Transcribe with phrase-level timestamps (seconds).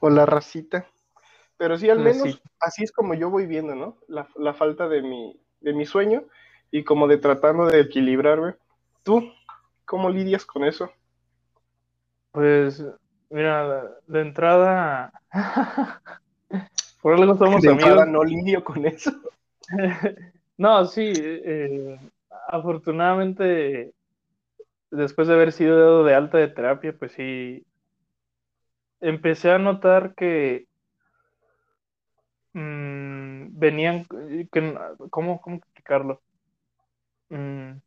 [0.00, 0.86] o la racita.
[1.56, 3.96] Pero sí, al menos así es como yo voy viendo, ¿no?
[4.06, 6.24] La, la, falta de mi, de mi sueño
[6.70, 8.54] y como de tratando de equilibrarme.
[9.02, 9.32] ¿Tú
[9.84, 10.90] cómo lidias con eso?
[12.30, 12.84] Pues,
[13.30, 15.12] mira, de entrada,
[17.02, 18.06] por algo somos de amigos.
[18.06, 19.10] no lidio con eso.
[20.56, 21.98] no, sí, eh,
[22.48, 23.92] afortunadamente,
[24.90, 27.64] después de haber sido dado de alta de terapia, pues sí,
[29.00, 30.66] empecé a notar que
[32.52, 34.04] mmm, venían,
[34.52, 34.74] que,
[35.10, 36.20] ¿cómo, ¿cómo explicarlo?
[37.30, 37.80] Mm,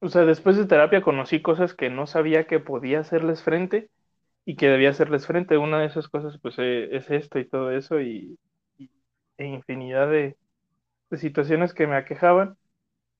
[0.00, 3.90] o sea, después de terapia conocí cosas que no sabía que podía hacerles frente
[4.46, 5.58] y que debía hacerles frente.
[5.58, 8.38] Una de esas cosas, pues, eh, es esto y todo eso y,
[9.38, 10.36] e infinidad de,
[11.16, 12.56] situaciones que me aquejaban.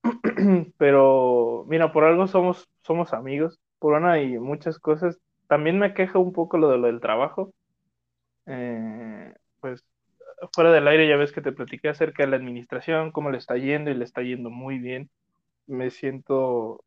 [0.78, 3.60] Pero, mira, por algo somos, somos amigos.
[3.78, 5.18] Por una y muchas cosas.
[5.48, 7.52] También me aqueja un poco lo de lo del trabajo.
[8.46, 9.84] Eh, pues,
[10.54, 13.56] fuera del aire ya ves que te platiqué acerca de la administración, cómo le está
[13.56, 15.10] yendo y le está yendo muy bien
[15.66, 16.84] me siento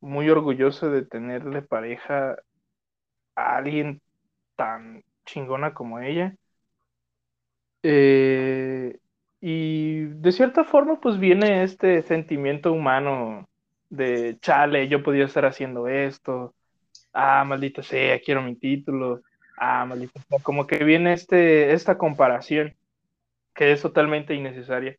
[0.00, 2.36] muy orgulloso de tenerle pareja
[3.36, 4.00] a alguien
[4.56, 6.36] tan chingona como ella.
[7.82, 8.98] Eh,
[9.40, 13.48] y de cierta forma, pues viene este sentimiento humano
[13.90, 16.54] de chale, yo podía estar haciendo esto,
[17.12, 19.22] ah, maldita sea, quiero mi título,
[19.58, 22.74] ah, maldita sea, como que viene este, esta comparación
[23.54, 24.96] que es totalmente innecesaria.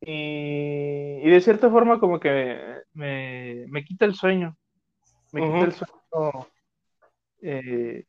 [0.00, 4.56] Y, de cierta forma como que me, quita el sueño.
[5.32, 6.46] Me quita el sueño
[7.42, 8.04] eh,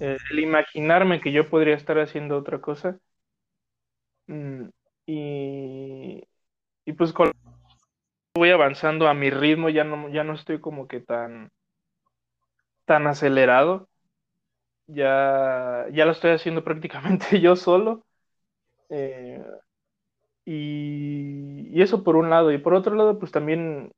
[0.00, 2.98] el imaginarme que yo podría estar haciendo otra cosa.
[4.26, 4.68] Mm,
[5.06, 6.24] y,
[6.84, 7.32] y pues con
[8.34, 11.50] voy avanzando a mi ritmo, ya no, ya no estoy como que tan,
[12.92, 13.88] tan acelerado.
[14.86, 18.04] Ya, ya lo estoy haciendo prácticamente yo solo.
[18.90, 19.42] Eh,
[20.44, 22.52] y, eso por un lado.
[22.52, 23.92] Y por otro lado, pues también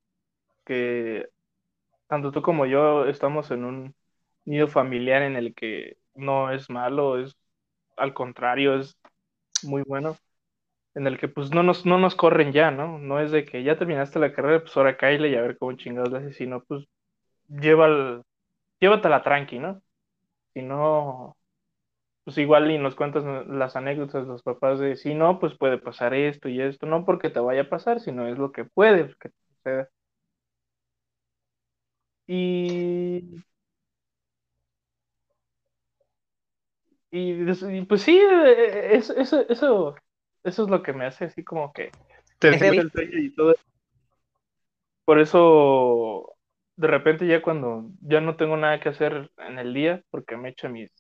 [0.65, 1.29] que
[2.09, 3.95] tanto tú como yo estamos en un
[4.45, 7.37] nido familiar en el que no es malo, es
[7.97, 8.99] al contrario, es
[9.65, 10.17] muy bueno,
[10.95, 12.99] en el que pues no nos, no nos corren ya, ¿no?
[12.99, 15.75] No es de que ya terminaste la carrera, pues ahora caile y a ver cómo
[15.75, 16.87] chingados le haces, sino pues
[17.49, 18.23] lleva
[18.81, 19.83] llévatela tranqui, ¿no?
[20.55, 21.37] Si no,
[22.25, 25.79] pues igual y nos cuentas las anécdotas de los papás de si no, pues puede
[25.79, 29.15] pasar esto y esto, no porque te vaya a pasar, sino es lo que puede
[29.21, 29.89] que suceda.
[32.27, 33.45] Y,
[37.11, 39.95] y, pues sí, eh, eso, eso, eso,
[40.43, 41.91] es lo que me hace así como que
[42.39, 43.55] te el sueño y todo.
[45.05, 46.34] Por eso,
[46.77, 50.51] de repente ya cuando ya no tengo nada que hacer en el día, porque me
[50.51, 50.91] echo mis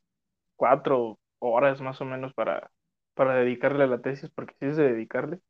[0.56, 2.70] cuatro horas más o menos para,
[3.14, 5.40] para dedicarle a la tesis, porque sí es de dedicarle.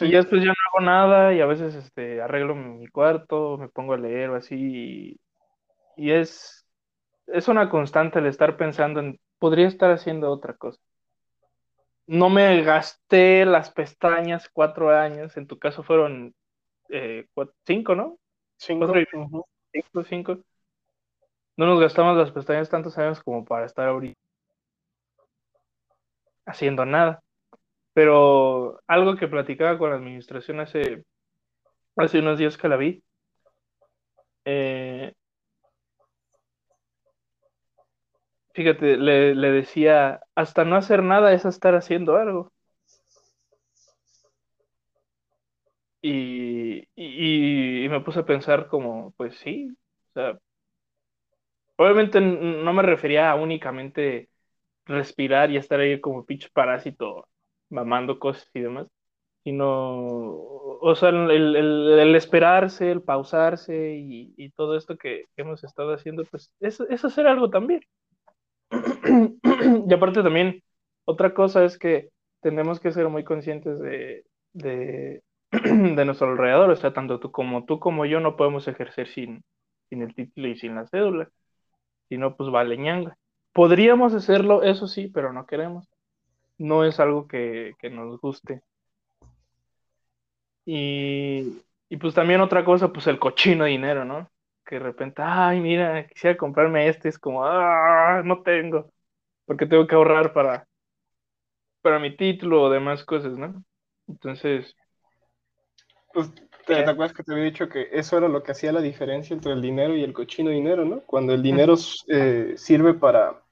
[0.00, 3.92] Y después ya no hago nada y a veces este, arreglo mi cuarto, me pongo
[3.94, 5.20] a leer o así.
[5.96, 6.66] Y, es,
[7.28, 10.80] es una constante el estar pensando en, podría estar haciendo otra cosa.
[12.06, 16.34] No me gasté las pestañas cuatro años, en tu caso fueron
[16.90, 17.26] eh,
[17.64, 18.18] cinco, ¿no?
[18.56, 18.92] Cinco.
[19.72, 20.38] cinco, cinco
[21.56, 24.20] no nos gastamos las pestañas tantos años como para estar ahorita
[26.46, 27.22] haciendo nada.
[27.94, 31.04] Pero algo que platicaba con la administración hace,
[31.96, 33.04] hace unos días que la vi,
[34.44, 35.12] eh,
[38.54, 42.52] fíjate, le, decía, hasta no hacer nada es estar haciendo algo.
[46.02, 46.63] Y,
[46.96, 49.70] y, y, me puse a pensar como, pues sí,
[50.10, 50.38] o sea,
[51.76, 54.30] Obviamente no me refería a únicamente
[54.86, 57.28] respirar y estar ahí como pinche parásito
[57.70, 58.86] mamando cosas y demás,
[59.44, 59.66] sino,
[60.80, 66.80] o sea, el, esperarse, el pausarse y, todo esto que, hemos estado haciendo, pues es,
[66.90, 67.82] es hacer algo también.
[69.88, 70.62] y aparte también,
[71.04, 75.22] otra cosa es que tenemos que ser muy conscientes de, de,
[75.96, 79.44] de nuestro alrededor, o sea, tanto tú como tú como yo no podemos ejercer sin,
[79.88, 81.30] sin el título y sin la cédula.
[82.08, 83.16] Si no, pues vale ñanga.
[83.52, 85.88] Podríamos hacerlo, eso sí, pero no queremos.
[86.58, 88.62] No es algo que, nos guste.
[90.66, 91.62] Y,
[92.00, 94.30] pues también otra cosa, pues el cochino dinero, ¿no?
[94.64, 98.90] Que de repente, ay, mira, quisiera comprarme este, es como, ah, no tengo,
[99.46, 100.66] porque tengo que ahorrar para,
[101.82, 103.64] para mi título o demás cosas, ¿no?
[104.08, 104.76] Entonces...
[106.14, 106.30] Pues
[106.66, 109.52] ¿Te, acuerdas que te había dicho que eso era lo que hacía la diferencia entre
[109.52, 111.00] el dinero y el cochino dinero, ¿no?
[111.00, 111.74] Cuando el dinero
[112.08, 113.42] eh, sirve para,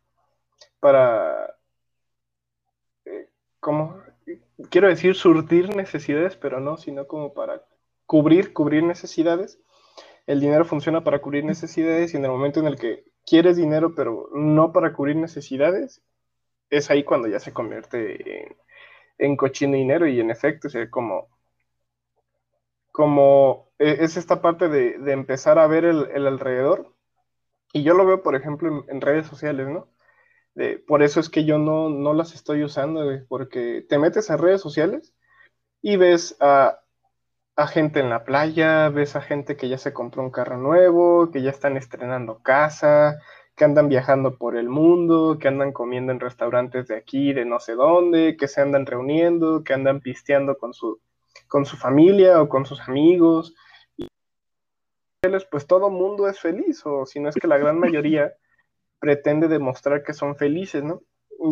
[0.81, 1.57] para,
[3.05, 3.29] eh,
[3.61, 4.01] ¿cómo?
[4.71, 7.63] Quiero decir surtir necesidades, pero no, sino como para
[8.07, 9.59] cubrir, cubrir necesidades.
[10.27, 13.95] El dinero funciona para cubrir necesidades y en el momento en el que quieres dinero,
[13.95, 16.01] pero no para cubrir necesidades,
[16.71, 18.57] es ahí cuando ya se convierte en,
[19.19, 21.29] en cochino dinero y en efecto, es como
[22.93, 26.95] como e, es esta parte de, empezar a ver el, alrededor.
[27.73, 29.89] Y yo lo veo, por ejemplo, en, redes sociales, ¿no?
[30.87, 34.61] por eso es que yo no, no las estoy usando, porque te metes a redes
[34.61, 35.15] sociales
[35.81, 36.81] y ves a,
[37.57, 41.31] a, gente en la playa, ves a gente que ya se compró un carro nuevo,
[41.31, 43.19] que ya están estrenando casa,
[43.57, 47.59] que andan viajando por el mundo, que andan comiendo en restaurantes de aquí, de no
[47.59, 51.01] sé dónde, que se andan reuniendo, que andan pisteando con su,
[51.49, 53.55] con su familia o con sus amigos.
[53.97, 54.07] Y
[55.51, 58.35] pues todo mundo es feliz, o si no es que la gran mayoría
[58.99, 61.03] pretende demostrar que son felices, ¿no?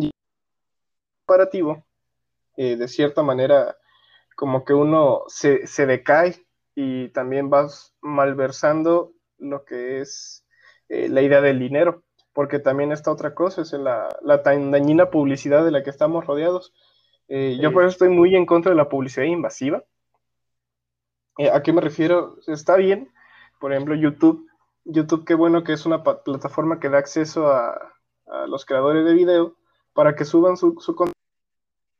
[0.01, 0.11] Y
[1.25, 1.85] comparativo,
[2.57, 3.77] eh, de cierta manera,
[4.35, 6.45] como que uno se, decae
[6.75, 10.45] y también vas malversando lo que es
[10.89, 15.09] eh, la idea del dinero, porque también está otra cosa, es la, la tan dañina
[15.09, 16.73] publicidad de la que estamos rodeados.
[17.33, 19.81] Eh, yo por eso estoy muy en contra de la publicidad invasiva,
[21.37, 22.35] eh, ¿A qué me refiero?
[22.45, 23.09] Está bien,
[23.59, 24.49] por ejemplo, YouTube.
[24.83, 27.79] YouTube, qué bueno que es una plataforma que da acceso a,
[28.47, 29.55] los creadores de video
[29.93, 31.13] para que suban su, contenido.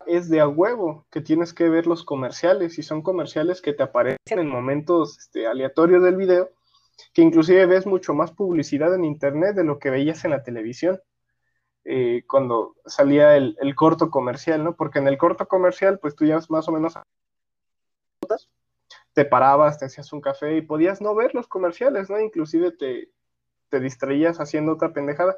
[0.06, 3.84] Es de a huevo que tienes que ver los comerciales y son comerciales que te
[3.84, 6.50] aparecen en momentos este, aleatorios del video,
[7.14, 11.00] que inclusive ves mucho más publicidad en internet de lo que veías en la televisión.
[11.84, 14.76] Eh, cuando salía el, el, corto comercial, ¿no?
[14.76, 16.96] Porque en el corto comercial, pues tú ya más o menos
[19.14, 22.20] te parabas, te hacías un café y podías no ver los comerciales, ¿no?
[22.20, 23.10] Inclusive te,
[23.70, 25.38] te distraías haciendo otra pendejada.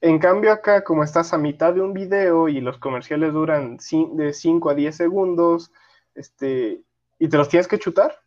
[0.00, 3.78] En cambio acá, como estás a mitad de un video y los comerciales duran
[4.12, 5.72] de 5 a 10 segundos,
[6.14, 6.82] este,
[7.18, 8.18] y te los tienes que chutar,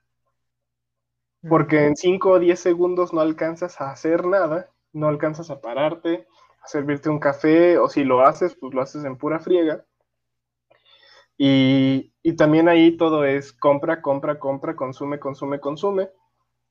[1.48, 6.28] porque en 5 o 10 segundos no alcanzas a hacer nada, no alcanzas a pararte,
[6.63, 9.86] a servirte un café, o si lo haces, pues lo haces en pura friega.
[11.38, 16.10] Y, también ahí todo es compra, compra, compra, consume, consume, consume.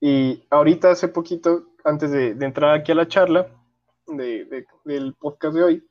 [0.01, 3.49] Y ahorita hace poquito, antes de, entrar aquí a la charla
[4.07, 5.89] del podcast de hoy,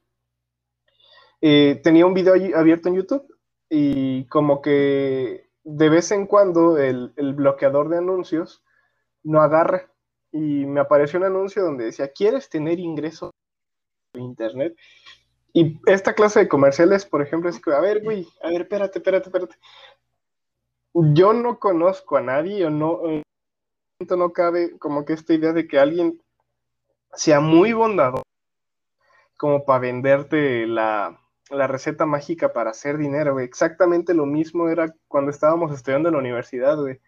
[1.42, 3.26] eh, tenía un video abierto en YouTube
[3.70, 8.64] y como que de vez en cuando el, el bloqueador de anuncios
[9.24, 9.92] no agarra.
[10.32, 13.41] Y me apareció un anuncio donde decía, ¿quieres tener ingresos de
[14.14, 14.76] Internet?
[15.54, 19.00] Y esta clase de comerciales, por ejemplo, es que, a ver, güey, a ver, espérate,
[19.00, 19.56] espérate, espérate.
[20.94, 23.02] Yo no conozco a nadie, o no,
[24.10, 26.22] no cabe como que esta idea de que alguien
[27.14, 28.24] sea muy bondadoso
[29.38, 31.20] como para venderte la,
[31.50, 33.40] la receta mágica para hacer dinero.
[33.40, 37.02] Exactamente lo mismo era cuando estábamos estudiando en la universidad, güey.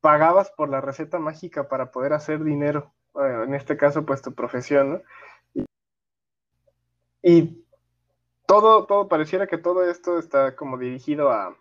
[0.00, 2.92] Pagabas por la receta mágica para poder hacer dinero.
[3.14, 5.02] en este caso, pues tu profesión, ¿no?
[7.26, 7.64] Y
[8.46, 11.56] todo, todo, pareciera que todo esto está como dirigido a,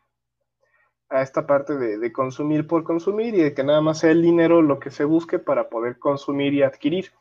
[1.10, 4.80] esta parte de, consumir por consumir y de que nada más sea el dinero lo
[4.80, 7.14] que se busque para poder consumir y adquirir.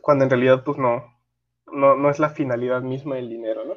[0.00, 1.14] Cuando en realidad, pues no,
[1.66, 3.74] no, es la finalidad misma del dinero, ¿no?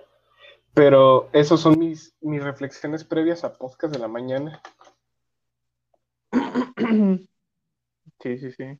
[0.74, 4.62] Pero esas son mis, mis reflexiones previas a podcast de la mañana.
[8.20, 8.80] Sí, sí, sí.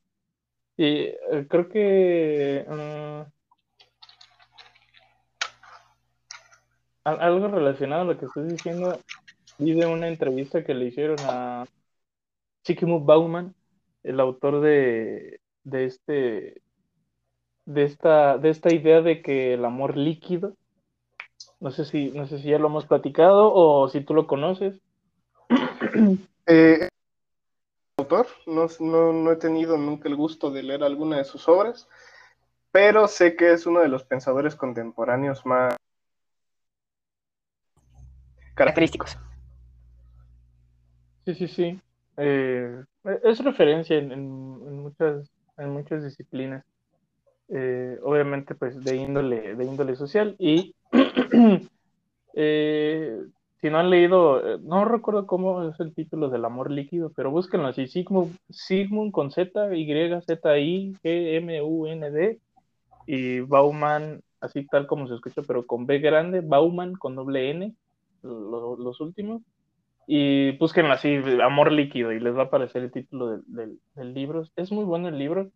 [0.78, 3.37] Y eh, creo que mm,
[7.14, 9.00] algo relacionado a lo que estoy diciendo,
[9.58, 11.66] vi de una entrevista que le hicieron a
[12.64, 13.56] Chikimuk Bauman,
[14.04, 16.62] el autor de, de este
[17.66, 20.56] de esta, de esta idea de que el amor líquido,
[21.60, 24.80] no sé si, no sé si ya lo hemos platicado o si tú lo conoces.
[26.50, 26.88] Eh,
[27.98, 31.90] autor, no, no, no, he tenido nunca el gusto de leer alguna de sus obras,
[32.72, 35.76] pero sé que es uno de los pensadores contemporáneos más
[38.58, 39.18] característicos.
[41.26, 41.80] Sí, sí, sí.
[42.18, 42.84] Eh,
[43.24, 46.66] es referencia en, muchas, en muchas disciplinas.
[47.50, 50.36] Eh, obviamente, pues, de índole, de índole social.
[50.40, 50.74] Y
[52.34, 53.22] eh,
[53.62, 57.68] si no han leído, no recuerdo cómo es el título del amor líquido, pero búsquenlo
[57.68, 62.40] así: Sigmund, Sigmund con Z, Y, Z, I, G, M, U, N, D.
[63.06, 67.76] Y Bauman, así tal como se escucha, pero con B grande, Bauman con doble N
[68.24, 69.42] los últimos.
[70.08, 73.80] Y busquen así, Amor Líquido, y les va a aparecer el título del,
[74.14, 74.44] libro.
[74.56, 75.50] Es muy bueno el libro.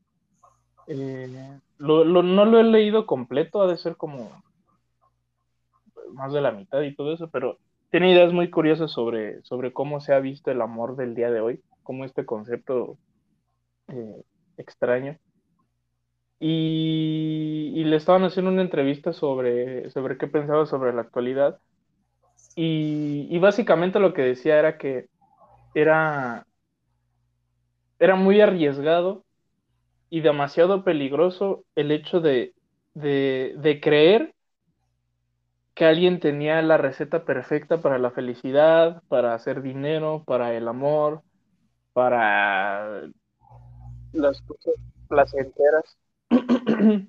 [0.88, 4.30] Eh, no lo he leído completo, ha de ser como
[6.14, 7.58] más de la mitad y todo eso, pero
[7.90, 11.42] tiene ideas muy curiosas sobre, sobre cómo se ha visto el amor del día de
[11.42, 12.98] hoy, como este concepto
[13.90, 14.24] eh,
[14.58, 15.18] extraño.
[16.40, 21.60] Y, le estaban haciendo una entrevista sobre, sobre qué pensaba sobre la actualidad.
[22.56, 25.08] Y, básicamente lo que decía era que
[25.74, 26.46] era,
[28.00, 29.24] era muy arriesgado
[30.10, 32.54] y demasiado peligroso el hecho de,
[32.94, 34.36] de, creer
[35.74, 41.22] que alguien tenía la receta perfecta para la felicidad, para hacer dinero, para el amor,
[41.94, 43.04] para
[44.12, 44.74] las cosas
[45.08, 45.98] placenteras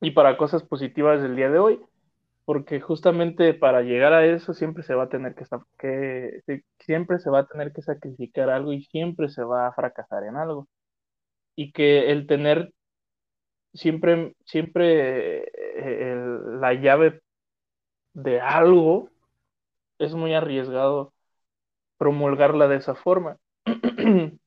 [0.00, 1.80] y para cosas positivas del día de hoy
[2.44, 5.44] porque justamente para llegar a eso siempre se va a tener que,
[6.46, 10.24] que, siempre se va a tener que sacrificar algo y siempre se va a fracasar
[10.24, 10.68] en algo.
[11.56, 12.72] Y que el tener
[13.74, 16.16] siempre, siempre eh,
[16.60, 17.20] la llave
[18.14, 19.10] de algo
[19.98, 21.14] es muy arriesgado
[21.98, 23.38] promulgarla de esa forma.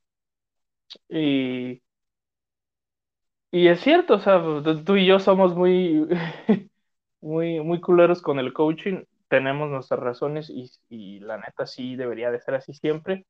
[1.09, 1.81] y,
[3.51, 4.41] y es cierto, o sea,
[4.85, 6.07] tú y yo somos muy
[7.21, 10.51] muy, muy culeros con el coaching, tenemos nuestras razones
[10.89, 13.25] y, la neta sí debería de ser así siempre.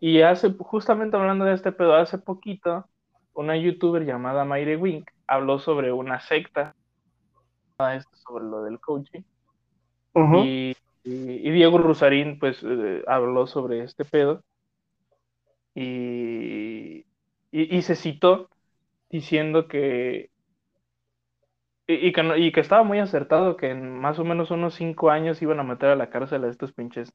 [0.00, 2.86] Y hace, justamente hablando de este pedo, hace poquito,
[3.34, 6.74] una youtuber llamada Mayre Wink habló sobre una secta,
[8.24, 9.22] sobre lo del coaching.
[10.44, 14.42] y, Diego Rusarín, pues, eh, habló sobre este pedo.
[15.74, 17.06] y,
[17.50, 18.50] y se citó
[19.10, 20.30] diciendo que
[21.90, 22.12] y,
[22.52, 25.88] que, estaba muy acertado que en más o menos unos cinco años iban a meter
[25.88, 27.12] a la cárcel a estos pinches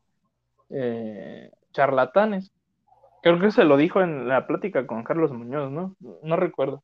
[0.71, 2.51] eh, charlatanes.
[3.21, 5.95] Creo que se lo dijo en la plática con Carlos Muñoz, ¿no?
[6.23, 6.83] No recuerdo.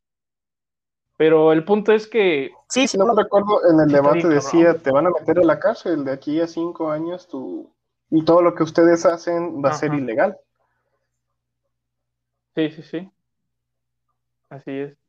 [1.16, 2.52] Pero el punto es que...
[2.68, 5.58] Sí, si no me recuerdo, en el debate decía, te van a meter a la
[5.58, 7.70] cárcel de aquí a cinco años tú,
[8.08, 10.38] y todo lo que ustedes hacen va a ser ilegal.
[12.54, 13.10] Sí, sí, sí.
[14.48, 14.99] Así es.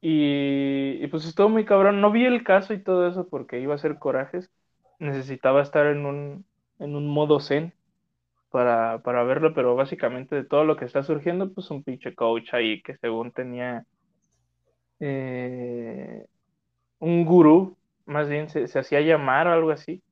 [0.00, 2.00] Y, pues estuvo muy cabrón.
[2.00, 4.50] No vi el caso y todo eso porque iba a ser corajes.
[4.98, 6.44] Necesitaba estar en un,
[6.78, 7.72] en un modo zen
[8.50, 12.54] para, para verlo, pero básicamente de todo lo que está surgiendo, pues un pinche coach
[12.54, 13.84] ahí que según tenía
[15.00, 16.26] eh,
[16.98, 17.76] un gurú,
[18.06, 20.02] más bien se, hacía llamar o algo así.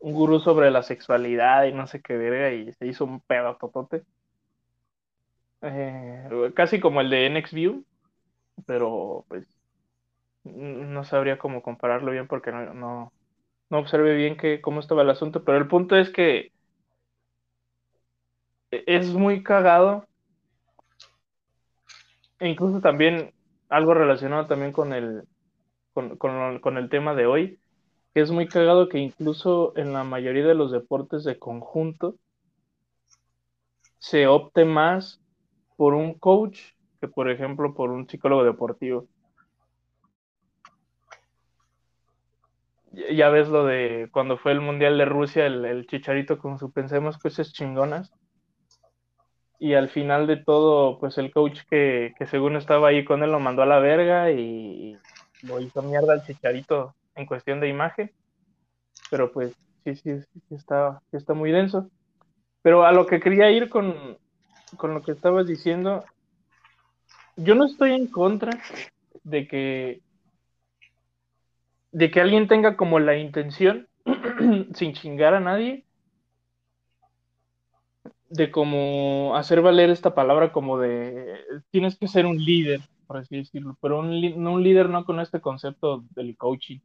[0.00, 3.56] Un gurú sobre la sexualidad y no sé qué verga, y se hizo un pedo
[3.56, 4.02] totote.
[5.62, 7.84] Eh, casi como el de NXView,
[8.66, 9.46] pero pues
[10.44, 13.12] no sabría cómo compararlo bien porque no, no,
[13.68, 16.52] no observé bien cómo estaba el asunto, pero el punto es que
[18.70, 20.06] es muy cagado.
[22.38, 23.32] E incluso también
[23.68, 25.24] algo relacionado también con el,
[25.92, 27.60] con, con el tema de hoy,
[28.14, 32.16] que es muy cagado que incluso en la mayoría de los deportes de conjunto
[33.98, 35.20] se opte más
[35.76, 36.58] por un coach
[37.00, 39.06] que, por ejemplo, por un psicólogo deportivo.
[43.12, 47.18] Ya ves lo de cuando fue el Mundial de Rusia, el, chicharito con su pensemos
[47.18, 48.12] cosas chingonas.
[49.58, 53.40] Y al final de todo, pues el coach que, según estaba ahí con él lo
[53.40, 54.96] mandó a la verga y,
[55.42, 58.10] lo hizo mierda al chicharito en cuestión de imagen.
[59.10, 59.54] Pero pues
[59.84, 61.88] sí, sí, sí está, está muy denso.
[62.62, 64.18] Pero a lo que quería ir con,
[64.76, 66.04] con lo que estabas diciendo
[67.42, 68.52] yo no estoy en contra
[69.24, 70.00] de que
[71.92, 73.88] de que alguien tenga como la intención
[74.74, 75.84] sin chingar a nadie
[78.28, 83.38] de como hacer valer esta palabra como de tienes que ser un líder, por así
[83.38, 86.78] decirlo, pero un, no un líder no con este concepto del coaching,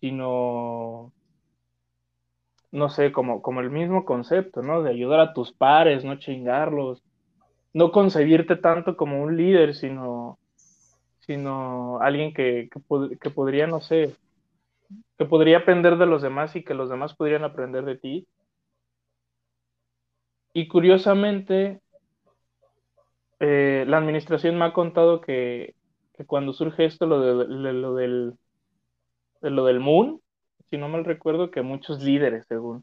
[0.00, 1.12] sino
[2.70, 4.82] no sé, como, como el mismo concepto, ¿no?
[4.82, 7.02] De ayudar a tus pares, no chingarlos,
[7.78, 10.36] no concebirte tanto como un líder, sino,
[11.20, 12.68] sino alguien que,
[13.20, 14.16] que, podría, no sé,
[15.16, 18.26] que podría aprender de los demás y que los demás podrían aprender de ti.
[20.52, 21.80] Y curiosamente,
[23.38, 25.76] eh, la administración me ha contado que,
[26.26, 28.34] cuando surge esto, lo, de, lo, del,
[29.40, 30.20] de lo del Moon,
[30.68, 32.82] si no mal recuerdo, que muchos líderes, según,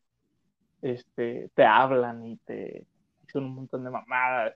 [0.81, 2.85] este, te hablan y te
[3.23, 4.55] dicen un montón de mamadas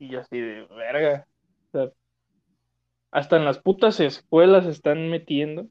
[0.00, 1.26] y yo así de verga.
[3.12, 5.66] hasta en las putas escuelas están metiendo.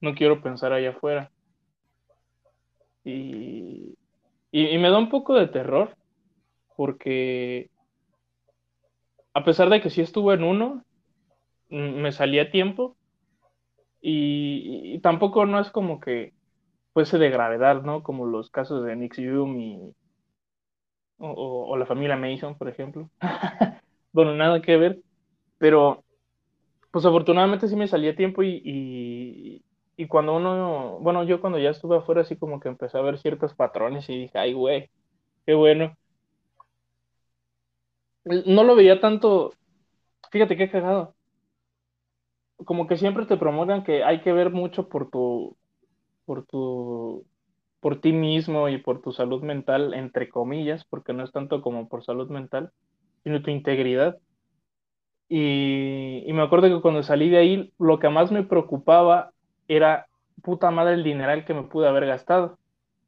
[0.00, 1.30] No quiero pensar allá afuera.
[3.04, 3.96] Y,
[4.50, 5.96] y, me da un poco de terror
[6.76, 7.70] porque
[9.32, 10.84] a pesar de que sí estuve en uno,
[11.70, 12.96] me salía a tiempo
[14.00, 16.34] y, tampoco no es como que
[16.92, 18.02] fuese de gravedad, ¿no?
[18.02, 19.28] Como los casos de Nick y
[21.18, 23.10] o, la familia Mason, por ejemplo.
[24.12, 25.00] bueno, nada que ver,
[25.58, 26.04] pero
[26.90, 29.62] pues afortunadamente sí me salía tiempo y,
[29.96, 33.18] y, cuando uno, bueno, yo cuando ya estuve afuera así como que empecé a ver
[33.18, 34.90] ciertos patrones y dije, ay, güey,
[35.46, 35.96] qué bueno.
[38.24, 39.52] No lo veía tanto,
[40.30, 41.14] fíjate qué cagado.
[42.64, 45.56] Como que siempre te promueven que hay que ver mucho por tu,
[46.24, 47.24] por tu,
[47.80, 51.88] por ti mismo y por tu salud mental, entre comillas, porque no es tanto como
[51.88, 52.72] por salud mental,
[53.22, 54.18] sino tu integridad.
[55.28, 59.32] Y, y, me acuerdo que cuando salí de ahí, lo que más me preocupaba
[59.68, 60.06] era,
[60.42, 62.58] puta madre, el dineral que me pude haber gastado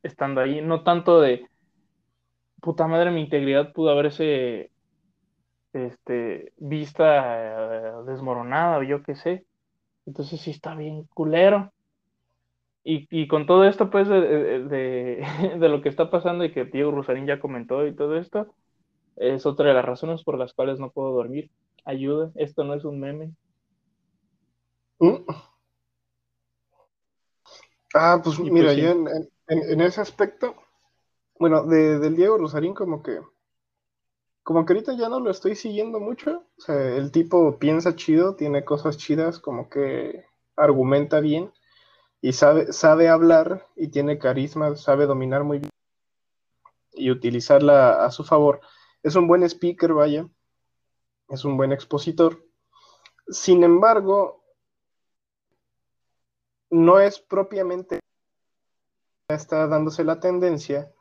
[0.03, 0.61] estando ahí.
[0.61, 1.47] No tanto de,
[2.61, 4.71] puta madre, mi integridad pudo haberse
[5.73, 9.47] este, vista eh, desmoronada o yo qué sé.
[10.07, 11.73] Entonces sí está bien culero.
[12.83, 15.27] Y, y con todo esto, pues, de, de,
[15.59, 18.55] de, lo que está pasando y que Diego Rosarín ya comentó y todo esto,
[19.17, 21.51] es otra de las razones por las cuales no puedo dormir.
[21.85, 23.33] Ayuda, esto no es un meme.
[24.99, 25.25] Mm.
[27.95, 29.09] Ah, pues mira, pues yo en,
[29.49, 30.55] en, ese aspecto,
[31.39, 33.19] bueno, de, del Diego Rosarín como que,
[34.43, 38.37] como que ahorita ya no lo estoy siguiendo mucho, o sea, el tipo piensa chido,
[38.37, 41.51] tiene cosas chidas, como que argumenta bien
[42.21, 45.71] y sabe, sabe hablar y tiene carisma, sabe dominar muy bien
[46.93, 48.61] y utilizarla a su favor.
[49.03, 50.29] Es un buen speaker, vaya,
[51.29, 52.45] es un buen expositor.
[53.29, 54.45] Sin embargo,
[56.71, 58.01] no es propiamente
[59.29, 60.93] está dándose la tendencia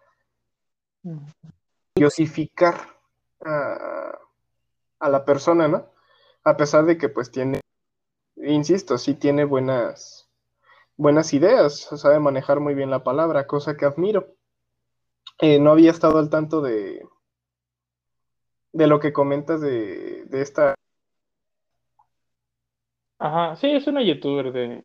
[1.96, 2.76] diosificar
[3.44, 4.20] a,
[5.00, 5.92] a, la persona, ¿no?
[6.44, 7.62] A pesar de que pues tiene,
[8.36, 10.29] insisto, sí tiene buenas,
[11.00, 14.36] buenas ideas, sabe manejar muy bien la palabra, cosa que admiro.
[15.40, 17.02] Eh, no había estado al tanto de,
[18.74, 20.76] de lo que comentas de, de esta.
[23.18, 24.84] Ajá, sí, es una youtuber de,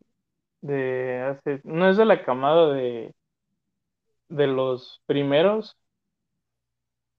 [0.61, 3.13] de hace, no es de la camada de,
[4.29, 5.77] de los primeros,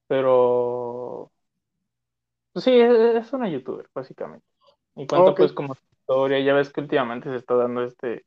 [0.06, 1.30] pero
[2.54, 4.46] pues sí, es, una youtuber, básicamente.
[4.94, 8.24] Y cuenta pues como historia, ya ves que últimamente se está dando este,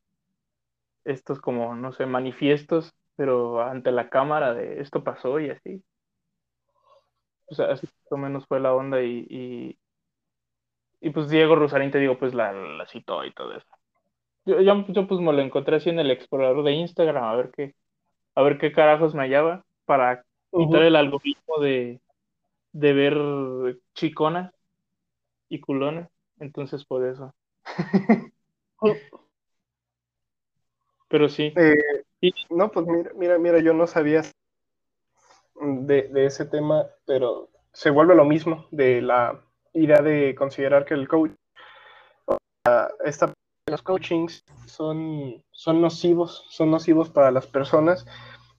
[1.10, 5.82] estos como, no sé, manifiestos, pero ante la cámara de esto pasó y así.
[7.46, 9.76] O sea, así más o menos fue la onda y,
[11.00, 13.66] y, pues Diego Rosarín te digo, pues la, la citó y todo eso.
[14.46, 17.74] Yo, yo, pues me lo encontré así en el explorador de Instagram, a ver qué,
[18.34, 22.00] a ver qué carajos me hallaba para quitar el algoritmo de,
[22.72, 24.52] de ver chiconas
[25.48, 26.08] y culones.
[26.38, 27.34] Entonces por eso.
[31.10, 31.52] Pero sí.
[31.56, 32.04] Eh,
[32.50, 34.22] no, pues mira, mira, mira, yo no sabía
[35.60, 39.42] de, de, ese tema, pero se vuelve lo mismo de la
[39.74, 41.32] idea de considerar que el coach,
[43.04, 43.32] esta,
[43.66, 48.06] los coachings son, son nocivos, son nocivos para las personas.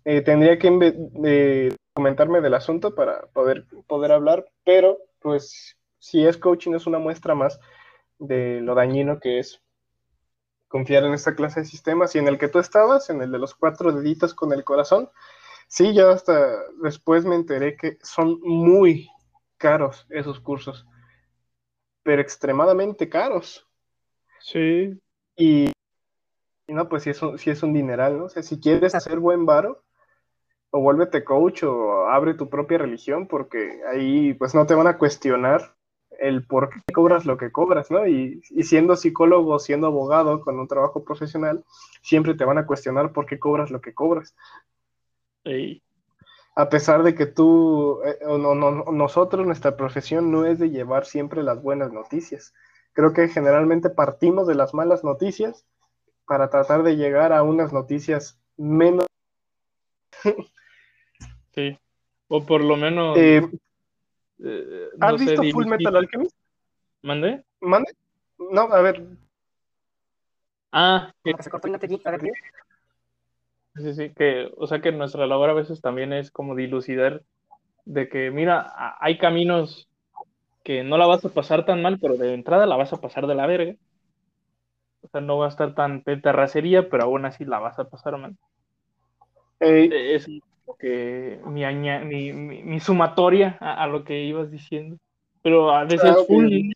[0.03, 6.37] Eh, tendría que de comentarme del asunto para poder, poder hablar, pero pues si es
[6.37, 7.59] coaching es una muestra más
[8.19, 9.61] de lo dañino que es
[10.71, 13.37] confiar en esta clase de sistemas y en el que tú estabas, en el de
[13.37, 15.09] los cuatro deditos con el corazón,
[15.71, 19.09] Sí, yo hasta después me enteré que son muy
[19.55, 20.85] caros esos cursos,
[22.03, 23.65] pero extremadamente caros.
[24.41, 24.99] Sí.
[25.37, 25.71] Y,
[26.67, 28.25] no, pues sí es, un, es un dineral, ¿no?
[28.25, 29.81] O sea, si quieres hacer buen varo,
[30.71, 34.97] o vuélvete coach o abre tu propia religión, porque ahí pues no te van a
[34.97, 35.73] cuestionar
[36.21, 38.07] el por qué cobras lo que cobras, ¿no?
[38.07, 41.65] Y, y, siendo psicólogo, siendo abogado con un trabajo profesional,
[42.01, 44.35] siempre te van a cuestionar por qué cobras lo que cobras.
[46.55, 51.43] A pesar de que tú, eh, no, nosotros, nuestra profesión no es de llevar siempre
[51.43, 52.53] las buenas noticias.
[52.93, 55.65] Creo que generalmente partimos de las malas noticias
[56.27, 59.05] para tratar de llegar a unas noticias menos.
[61.55, 61.79] sí,
[62.27, 63.17] o por lo menos.
[63.17, 63.41] Eh,
[64.43, 66.35] eh, ¿Has visto Full Metal Alchemist?
[67.03, 67.43] ¿Mande?
[67.59, 67.91] ¿Mande?
[68.37, 69.05] No, a ver.
[70.71, 71.67] Ah, se cortó
[73.75, 77.23] Sí, sí, que, o sea que nuestra labor a veces también es como dilucidar
[77.85, 79.87] de que, mira, hay caminos
[80.63, 83.27] que no la vas a pasar tan mal, pero de entrada la vas a pasar
[83.27, 83.75] de la verga.
[85.03, 88.17] O sea, no va a estar tan petarracería, pero aún así la vas a pasar
[88.17, 88.35] mal.
[89.59, 90.27] Es
[90.77, 94.97] que mi, mi, mi, sumatoria a, lo que ibas diciendo.
[95.41, 96.71] Pero a veces ah, full.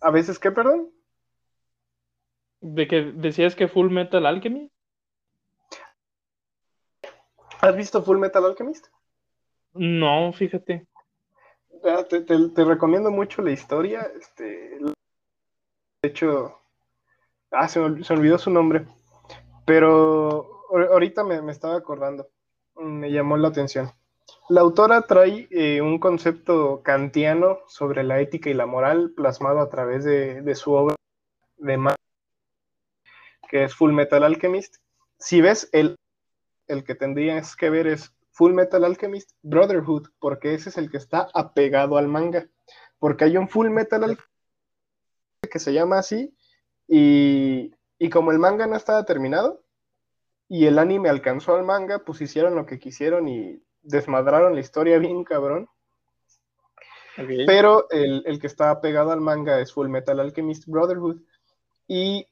[0.00, 0.90] ¿A veces qué, perdón?
[2.60, 4.72] De que decías que Full Metal Alchemist.
[7.60, 8.88] ¿Has visto Full Metal Alchemist?
[9.74, 10.86] No, fíjate.
[11.84, 14.10] Ah, te, recomiendo mucho la historia.
[14.18, 14.78] Este,
[16.02, 16.58] de hecho,
[17.50, 18.86] ah, se, me, olvidó su nombre.
[19.72, 22.28] Pero ahorita me, estaba acordando.
[22.76, 23.90] Me llamó la atención.
[24.50, 29.70] La autora trae eh, un concepto kantiano sobre la ética y la moral plasmado a
[29.70, 30.94] través de, su obra
[31.56, 31.78] de
[33.48, 34.76] que es Full Metal Alchemist.
[35.18, 35.96] Si ves el,
[36.66, 40.98] el que tendrías que ver es Full Metal Alchemist Brotherhood, porque ese es el que
[40.98, 42.46] está apegado al manga.
[42.98, 44.28] Porque hay un Full Metal Alchemist
[45.50, 46.36] que se llama así,
[46.86, 49.62] y, y como el manga no estaba terminado,
[50.48, 54.98] y el anime alcanzó al manga, pues hicieron lo que quisieron y desmadraron la historia
[54.98, 55.68] bien cabrón.
[57.46, 61.20] Pero el, el, que está pegado al manga es Full Metal Alchemist Brotherhood.
[61.86, 62.26] Y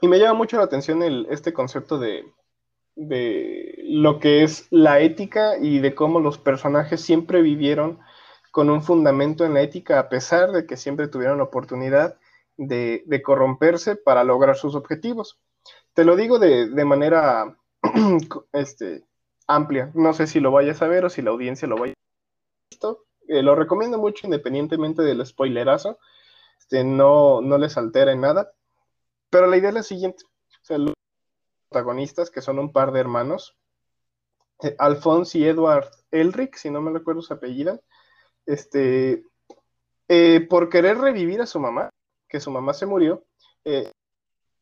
[0.00, 2.32] y me llama mucho la atención el, este concepto de,
[2.96, 7.98] lo que es la ética y de cómo los personajes siempre vivieron
[8.50, 12.18] con un fundamento en la ética, a pesar de que siempre tuvieron la oportunidad
[12.60, 15.38] de, corromperse para lograr sus objetivos.
[15.94, 17.56] Te lo digo de, manera
[18.52, 19.04] este,
[19.46, 19.90] amplia.
[19.94, 22.96] No sé si lo vayas a ver o si la audiencia lo vaya a ver.
[23.28, 25.98] Eh, lo recomiendo mucho independientemente del spoilerazo.
[26.58, 28.52] Este, no, no les altera en nada.
[29.30, 30.24] Pero la idea es la siguiente.
[30.68, 30.94] Los
[31.68, 33.56] protagonistas, que son un par de hermanos,
[34.62, 37.80] eh, Alphonse y Edward Elric, si no me recuerdo su apellido,
[38.46, 39.24] este,
[40.08, 41.90] eh, por querer revivir a su mamá,
[42.30, 43.24] que su mamá se murió,
[43.64, 43.90] eh,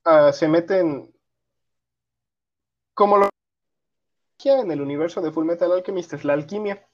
[0.04, 1.14] ah, se meten
[2.94, 3.28] como lo
[4.44, 6.84] en el universo de Full Metal Alchemist es la alquimia.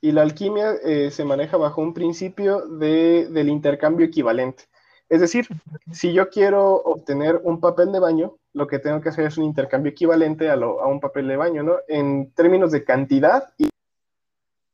[0.00, 0.76] Y la alquimia
[1.10, 4.64] se maneja bajo un principio de, del intercambio equivalente.
[5.12, 5.46] Es decir,
[5.92, 9.44] si yo quiero obtener un papel de baño, lo que tengo que hacer es un
[9.44, 11.76] intercambio equivalente a, un papel de baño, ¿no?
[11.86, 13.68] En términos de cantidad y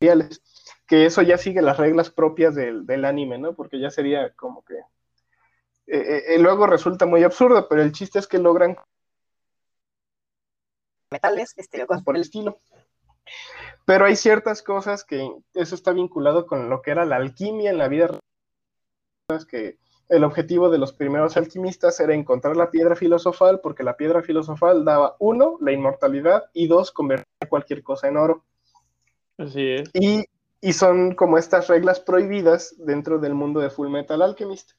[0.01, 0.41] materiales,
[0.87, 3.55] que eso ya sigue las reglas propias del, anime, ¿no?
[3.55, 4.75] Porque ya sería como que...
[5.91, 8.77] Eh, eh, luego resulta muy absurdo, pero el chiste es que logran
[11.11, 12.61] metales, este, cosas por el estilo.
[13.85, 17.79] Pero hay ciertas cosas que eso está vinculado con lo que era la alquimia en
[17.79, 18.09] la vida
[19.49, 24.23] que el objetivo de los primeros alquimistas era encontrar la piedra filosofal, porque la piedra
[24.23, 28.45] filosofal daba, uno, la inmortalidad, y dos, convertir cualquier cosa en oro.
[29.37, 29.91] Así es.
[29.93, 30.25] Y,
[30.73, 34.73] son como estas reglas prohibidas dentro del mundo de Full Metal Alchemist.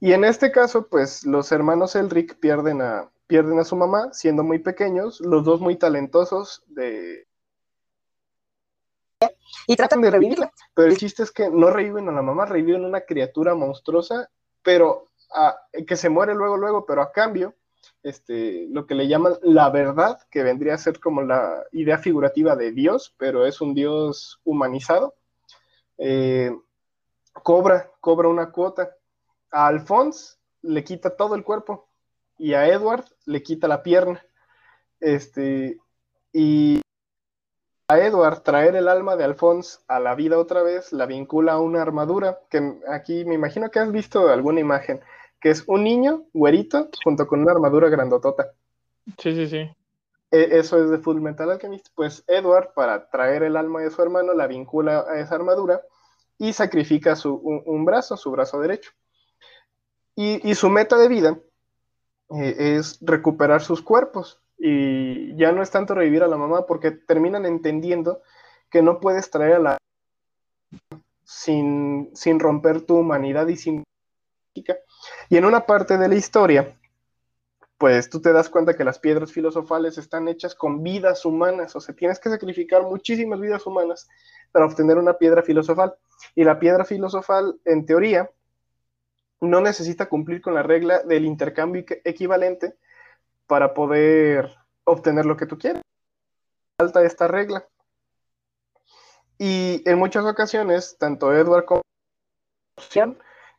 [0.00, 4.44] Y en este caso, pues los hermanos Elric pierden a, pierden a su mamá, siendo
[4.44, 7.26] muy pequeños, los dos muy talentosos de...
[9.66, 10.52] Y tratan de revivirla.
[10.74, 14.30] Pero el chiste es que no reviven a la mamá, reviven una criatura monstruosa
[14.68, 15.08] pero
[15.86, 17.54] que se muere luego, luego, pero a cambio,
[18.02, 22.54] este, lo que le llaman la verdad, que vendría a ser como la idea figurativa
[22.54, 25.14] de Dios, pero es un Dios humanizado,
[25.96, 26.54] eh,
[27.32, 28.94] cobra, cobra una cuota.
[29.50, 31.88] A Alphonse le quita todo el cuerpo
[32.38, 34.24] y a Edward le quita la pierna.
[35.00, 35.78] Este,
[36.32, 36.80] y
[37.88, 41.60] a Edward traer el alma de Alphonse a la vida otra vez, la vincula a
[41.60, 45.00] una armadura, que aquí me imagino que has visto alguna imagen,
[45.40, 48.52] que es un niño güerito junto con una armadura grandotota.
[49.16, 49.70] Sí, sí, sí.
[50.30, 51.88] E, eso es de Full Metal Alchemist.
[51.94, 55.80] Pues Edward, para traer el alma de su hermano, la vincula a esa armadura
[56.38, 58.92] y sacrifica su, un, brazo, su brazo derecho.
[60.20, 61.38] Y, su meta de vida
[62.30, 64.40] eh, es recuperar sus cuerpos.
[64.58, 68.20] Y ya no es tanto revivir a la mamá porque terminan entendiendo
[68.68, 69.78] que no puedes traer a la
[71.22, 73.84] sin, sin romper tu humanidad y sin
[75.30, 76.76] y en una parte de la historia
[77.78, 81.80] pues tú te das cuenta que las piedras filosofales están hechas con vidas humanas, o
[81.80, 84.08] sea, tienes que sacrificar muchísimas vidas humanas
[84.50, 85.94] para obtener una piedra filosofal.
[86.34, 88.28] Y la piedra filosofal, en teoría,
[89.40, 92.76] no necesita cumplir con la regla del intercambio equivalente,
[93.48, 95.82] para poder obtener lo que tú quieres.
[96.78, 97.66] Falta esta regla.
[99.38, 101.82] Y en muchas ocasiones, tanto Edward como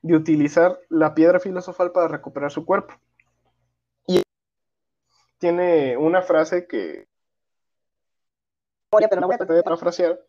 [0.01, 2.93] de utilizar la piedra filosofal para recuperar su cuerpo.
[4.07, 4.21] Y
[5.39, 7.07] tiene una frase que
[8.91, 10.19] voy a parafrasear,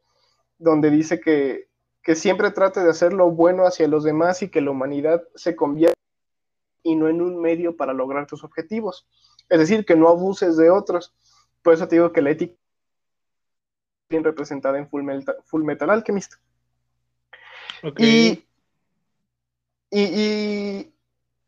[0.59, 1.69] donde dice que,
[2.03, 5.55] que siempre trate de hacer lo bueno hacia los demás y que la humanidad se
[5.55, 5.95] convierta
[6.83, 9.07] y no en un medio para lograr tus objetivos.
[9.49, 11.15] Es decir, que no abuses de otros.
[11.63, 12.55] Por eso te digo que la ética
[14.11, 16.35] bien representada en Full Metal, Full Metal Alchemist.
[17.97, 18.45] Y,
[19.91, 20.93] y,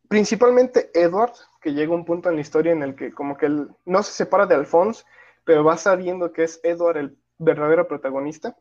[0.08, 3.68] principalmente Edward, que llega un punto en la historia en el que como que él
[3.84, 5.04] no se separa de Alphonse,
[5.44, 8.56] pero va sabiendo que es Edward el verdadero protagonista.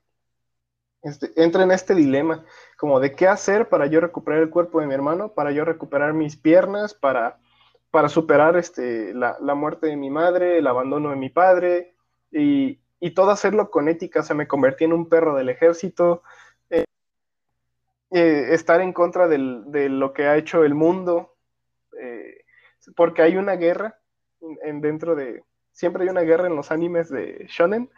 [1.04, 2.46] Este, entra en este dilema,
[2.78, 6.14] como de qué hacer para yo recuperar el cuerpo de mi hermano, para yo recuperar
[6.14, 7.40] mis piernas, para,
[7.90, 11.96] para superar este, la, muerte de mi madre, el abandono de mi padre,
[12.32, 12.80] y,
[13.16, 14.20] todo hacerlo con ética.
[14.20, 16.22] O sea, me convertí en un perro del ejército,
[16.70, 16.86] eh,
[18.12, 21.36] eh, estar en contra de lo que ha hecho el mundo,
[22.00, 22.44] eh,
[22.96, 24.00] porque hay una guerra
[24.64, 27.90] en, dentro de, siempre hay una guerra en los animes de shonen,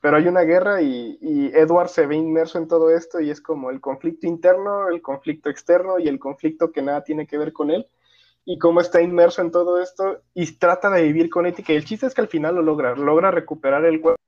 [0.00, 3.70] pero hay una guerra y, Edward se ve inmerso en todo esto y es como
[3.70, 7.70] el conflicto interno, el conflicto externo y el conflicto que nada tiene que ver con
[7.70, 7.86] él.
[8.44, 11.72] Y cómo está inmerso en todo esto y trata de vivir con ética.
[11.72, 14.20] Y el chiste es que al final lo logra, logra recuperar el cuerpo,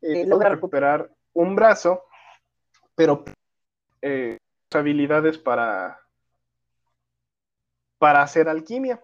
[0.00, 2.04] eh, logra recuperar un brazo,
[2.94, 3.24] pero
[4.00, 4.38] eh,
[4.72, 6.00] habilidades para,
[7.98, 9.02] para hacer alquimia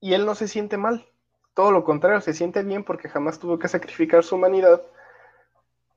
[0.00, 1.06] y él no se siente mal.
[1.54, 4.82] Todo lo contrario, se siente bien porque jamás tuvo que sacrificar su humanidad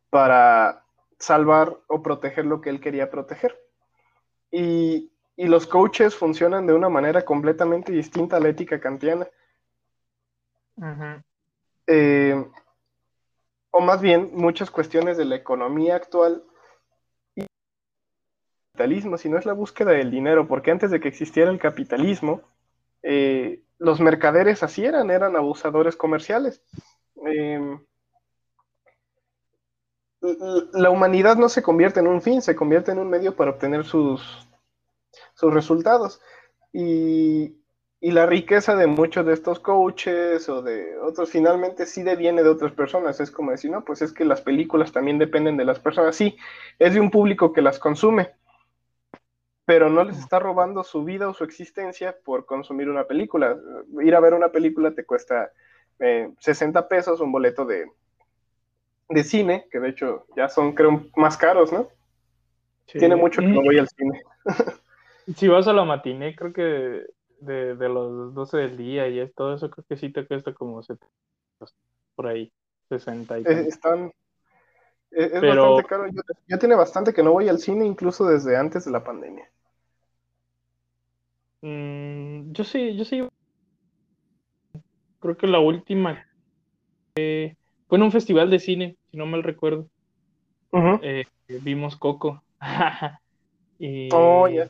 [0.10, 0.84] para
[1.18, 3.58] salvar o proteger lo que él quería proteger.
[4.52, 9.28] Y, los coaches funcionan de una manera completamente distinta a la ética kantiana.
[11.88, 12.46] Eh,
[13.72, 16.44] o más bien, muchas cuestiones de la economía actual
[17.36, 17.48] y el
[18.74, 22.44] capitalismo, si no es la búsqueda del dinero, porque antes de que existiera el capitalismo,
[23.02, 26.64] eh, los mercaderes así eran, eran abusadores comerciales.
[27.26, 27.80] Em,
[30.72, 33.84] la humanidad no se convierte en un fin, se convierte en un medio para obtener
[33.84, 34.48] sus,
[35.34, 36.22] sus resultados.
[36.72, 37.60] Y,
[38.00, 42.74] la riqueza de muchos de estos coaches o de otros finalmente sí deviene de otras
[42.74, 43.20] personas.
[43.22, 46.16] Es como decir, no, pues es que las películas también dependen de las personas.
[46.16, 46.38] Sí,
[46.80, 48.34] es de un público que las consume,
[49.66, 53.58] pero no les está robando su vida o su existencia por consumir una película.
[54.02, 55.52] Ir a ver una película te cuesta
[56.40, 57.90] 60 eh, pesos un boleto de,
[59.10, 61.88] de cine, que de hecho ya son, creo, más caros, ¿no?
[62.86, 64.22] Tiene mucho que no voy al cine.
[65.36, 67.06] si vas a la matiné, creo que
[67.40, 71.08] de, los 12 del día y todo eso, creo que sí te cuesta como 70
[72.16, 72.52] por ahí,
[72.90, 74.12] 60 y eh, Están,
[75.16, 76.06] es, bastante caro.
[76.48, 79.50] Yo, tiene bastante que no voy al cine, incluso desde antes de la pandemia.
[81.62, 83.28] Mm, yo sí, yo sí.
[85.20, 86.26] Creo que la última
[87.16, 89.88] fue en un festival de cine, si no mal recuerdo.
[91.02, 91.26] Eh,
[91.62, 92.44] vimos Coco.
[93.80, 94.70] y, oh, ya.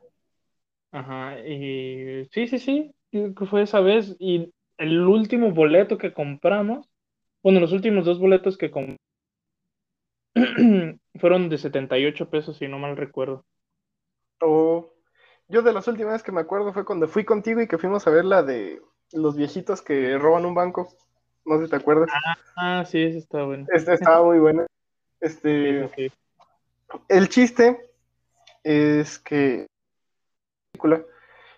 [0.92, 2.92] Ajá, y sí, sí, sí,
[3.50, 4.16] fue esa vez.
[4.20, 6.88] Y el último boleto que compramos,
[7.42, 9.03] bueno, los últimos dos boletos que compramos
[11.20, 13.46] Fueron de 78 pesos, si no mal recuerdo.
[14.42, 14.94] Oh,
[15.48, 18.10] yo de las últimas que me acuerdo fue cuando fui contigo y que fuimos a
[18.10, 20.90] ver la de los viejitos que roban un banco.
[21.46, 22.10] No sé si te acuerdas.
[22.56, 23.68] Ah, sí, esa estaba buena.
[23.72, 24.66] Esta estaba muy buena.
[25.20, 25.90] Este,
[27.08, 27.90] El chiste
[28.64, 29.68] es que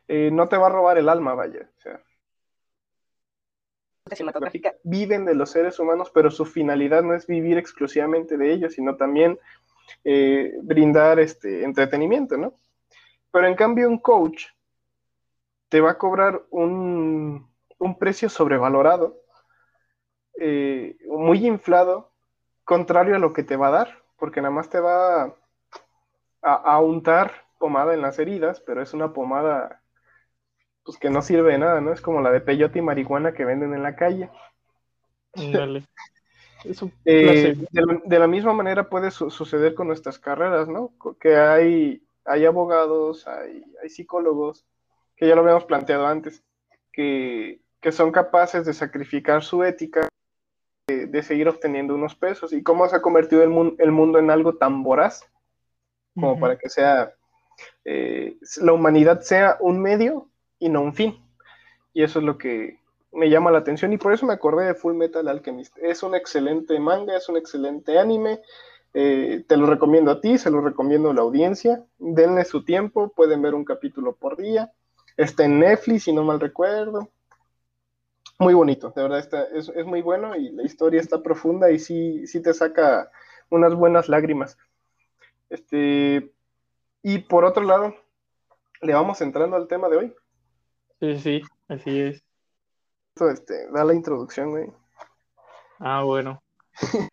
[0.07, 1.69] eh, no te va a robar el alma, vaya.
[1.77, 2.01] O sea,
[4.13, 8.73] cinematográfica viven de los seres humanos, pero su finalidad no es vivir exclusivamente de ellos,
[8.73, 9.39] sino también
[10.03, 12.53] eh, brindar este entretenimiento, ¿no?
[13.31, 14.45] Pero en cambio un coach
[15.69, 17.49] te va a cobrar un,
[17.99, 19.21] precio sobrevalorado,
[20.39, 22.11] eh, muy inflado,
[22.63, 25.35] contrario a lo que te va a dar, porque nada más te va
[26.43, 29.81] a, a untar pomada en las heridas, pero es una pomada
[30.85, 31.91] pues que no sirve de nada, ¿no?
[31.91, 34.29] Es como la de peyote y marihuana que venden en la calle.
[35.33, 35.83] Dale.
[37.05, 40.95] Eh, de, la misma manera puede suceder con nuestras carreras, ¿no?
[41.19, 44.65] Que hay, hay abogados, hay, psicólogos,
[45.15, 46.43] que ya lo habíamos planteado antes,
[46.91, 50.07] que, son capaces de sacrificar su ética,
[50.87, 52.51] de, seguir obteniendo unos pesos.
[52.51, 55.29] ¿Y cómo se ha convertido el, el mundo en algo tan voraz
[56.15, 57.13] como para que sea,
[57.83, 61.17] eh, la humanidad sea un medio y no un fin.
[61.93, 62.79] Y eso es lo que
[63.11, 65.77] me llama la atención y por eso me acordé de Full Metal Alchemist.
[65.77, 68.41] Es un excelente manga, es un excelente anime.
[68.93, 71.85] Eh, te lo recomiendo a ti, se lo recomiendo a la audiencia.
[71.97, 74.71] Denle su tiempo, pueden ver un capítulo por día.
[75.17, 77.09] Está en Netflix, si no mal recuerdo.
[78.37, 81.79] Muy bonito, de verdad, está, es, es, muy bueno y la historia está profunda y
[81.79, 83.09] sí, sí te saca
[83.49, 84.57] unas buenas lágrimas.
[85.49, 86.33] Este,
[87.01, 87.95] y por otro lado,
[88.81, 90.15] ¿Le vamos entrando al tema de hoy?
[90.99, 92.23] Sí, sí, así es.
[93.15, 94.67] Este, da la introducción, güey.
[95.79, 96.41] Ah, bueno.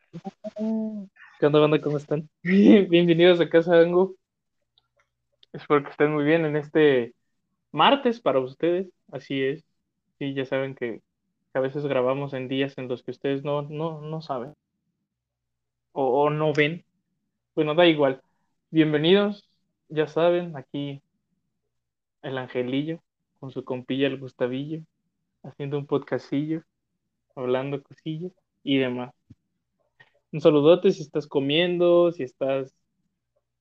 [1.40, 1.80] ¿Qué onda, banda?
[1.80, 2.28] ¿Cómo están?
[2.42, 4.14] Bienvenidos a Casa Ango.
[5.52, 7.14] Espero que estén muy bien en este
[7.72, 8.88] martes para ustedes.
[9.10, 9.64] Así es.
[10.18, 11.02] Sí, ya saben que
[11.54, 14.54] a veces grabamos en días en los que ustedes no, no, no saben
[15.92, 16.84] o, no ven.
[17.54, 18.22] Bueno, da igual.
[18.70, 19.48] Bienvenidos,
[19.88, 21.02] ya saben, aquí
[22.22, 23.02] el Angelillo
[23.42, 24.82] con su compilla el Gustavillo,
[25.42, 26.62] haciendo un podcastillo,
[27.34, 28.30] hablando cosillas
[28.62, 29.12] y demás.
[30.30, 32.72] Un saludote si estás comiendo, si estás,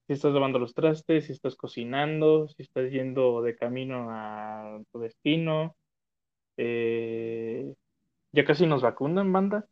[0.06, 5.00] si estás lavando los trastes, si estás cocinando, si estás yendo de camino a tu
[5.00, 5.76] destino.
[6.58, 7.74] Eh,
[8.34, 9.66] ya casi nos vacunan, banda.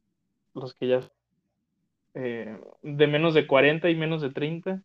[0.55, 1.01] Los que ya
[2.15, 4.81] eh, de menos de 40 y menos de 30.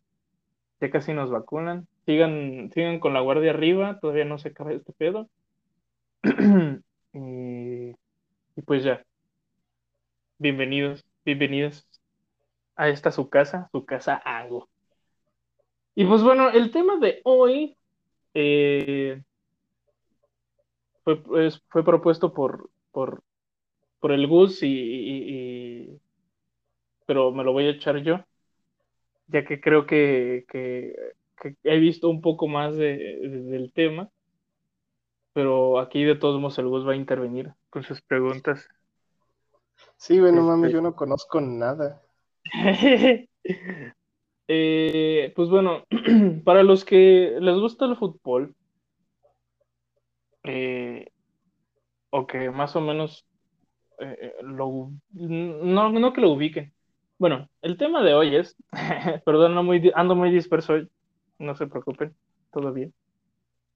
[0.81, 1.87] Ya casi nos vacunan.
[2.05, 5.29] Sigan, sigan con la guardia arriba, todavía no se acaba este pedo.
[7.13, 7.93] y,
[8.65, 9.03] pues ya.
[10.37, 11.87] Bienvenidos, bienvenidos
[12.75, 14.69] a esta su casa, su casa Ango.
[15.95, 17.77] Y pues bueno, el tema de hoy
[18.33, 19.21] eh,
[21.03, 21.21] fue,
[21.69, 23.23] fue propuesto por, por,
[23.99, 25.99] por el Gus y,
[27.05, 28.19] pero me lo voy a echar yo,
[29.27, 30.45] ya que creo que,
[31.63, 34.09] he visto un poco más del tema,
[35.33, 38.67] pero aquí de todos modos el Gus va a intervenir con sus preguntas.
[39.97, 42.01] Sí, bueno, mami, este yo no conozco nada.
[44.47, 45.85] Eh, pues bueno,
[46.45, 48.55] para los que les gusta el fútbol,
[50.43, 51.07] eh,
[52.11, 53.25] o que más o menos
[53.99, 56.74] eh, lo, no, no que lo ubiquen,
[57.17, 58.55] bueno, el tema de hoy es,
[59.25, 60.89] perdón, ando muy, ando muy disperso hoy,
[61.39, 62.15] no se preocupen,
[62.51, 62.93] todo bien.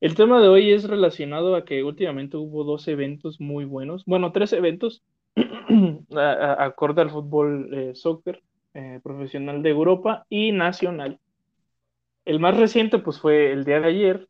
[0.01, 4.31] El tema de hoy es relacionado a que últimamente hubo dos eventos muy buenos, bueno,
[4.31, 5.03] tres eventos
[6.57, 8.41] acorde al fútbol eh, soccer
[8.73, 11.19] eh, profesional de Europa y nacional.
[12.25, 14.27] El más reciente pues fue el día de ayer,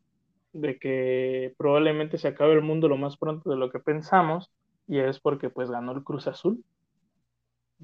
[0.52, 4.50] de que probablemente se acabe el mundo lo más pronto de lo que pensamos,
[4.88, 6.64] y es porque pues ganó el Cruz Azul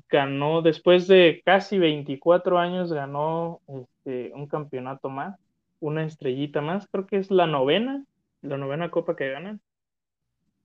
[0.09, 5.38] ganó, después de casi 24 años, ganó este, un campeonato más,
[5.80, 8.04] una estrellita más, creo que es la novena,
[8.42, 9.61] la novena copa que ganan,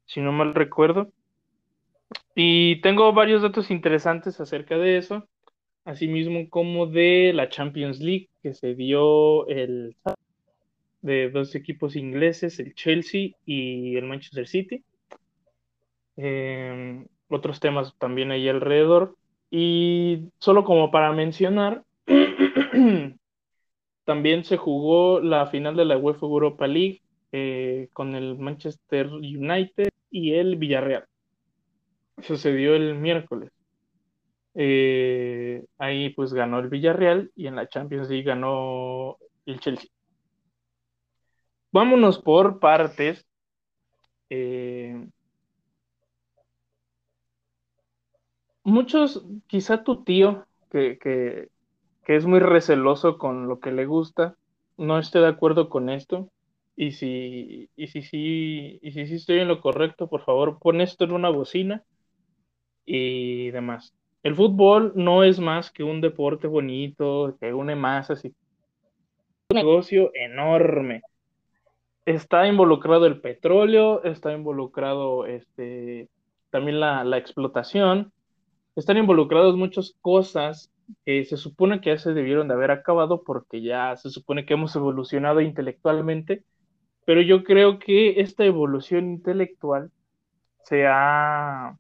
[0.06, 1.12] si no mal recuerdo.
[2.36, 5.28] Y tengo varios datos interesantes acerca de eso,
[5.86, 9.96] asimismo como de la Champions League que se dio el
[11.02, 14.84] de dos equipos ingleses, el Chelsea y el Manchester City.
[16.16, 19.16] Em, otros temas también ahí alrededor.
[19.52, 21.84] Y solo como para mencionar,
[24.06, 27.02] también se jugó la final de la UEFA Europa League
[27.34, 31.06] eh, con el Manchester United y el Villarreal.
[32.22, 33.52] Sucedió el miércoles.
[34.54, 39.90] Eh, ahí pues ganó el Villarreal y en la Champions League ganó el Chelsea.
[41.72, 43.26] Vámonos por partes.
[44.30, 45.08] Eh,
[48.72, 51.50] muchos, quizá tu tío, que, que,
[52.08, 54.36] es muy receloso con lo que le gusta,
[54.78, 56.30] no esté de acuerdo con esto.
[56.76, 60.82] Y si, y si, si, y si, si estoy en lo correcto, por favor, pon
[60.82, 61.84] esto en una bocina
[62.86, 63.94] y demás.
[64.24, 68.30] El fútbol no es más que un deporte bonito, que une masas y
[69.50, 71.02] un negocio enorme.
[72.06, 76.10] Está involucrado el petróleo, está involucrado este,
[76.50, 78.12] también la, la explotación,
[78.76, 80.72] están involucrados muchas cosas
[81.06, 84.54] que se supone que ya se debieron de haber acabado porque ya se supone que
[84.54, 86.44] hemos evolucionado intelectualmente,
[87.06, 89.92] pero yo creo que esta evolución intelectual
[90.64, 91.78] se ha,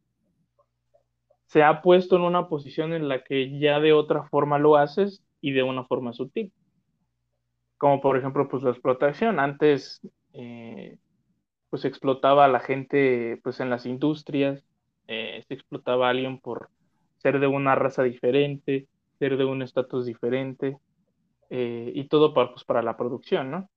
[1.46, 5.24] se ha puesto en una posición en la que ya de otra forma lo haces
[5.42, 6.52] y de una forma sutil.
[7.78, 9.40] Como por ejemplo, pues la explotación.
[9.40, 10.02] Antes,
[10.34, 10.98] eh,
[11.70, 14.64] pues explotaba a la gente pues en las industrias,
[15.08, 16.70] eh, se explotaba a alguien por
[17.22, 18.88] ser de una raza diferente,
[19.20, 20.78] ser de un estatus diferente,
[21.50, 23.70] eh, y todo para, pues, para la producción, ¿no?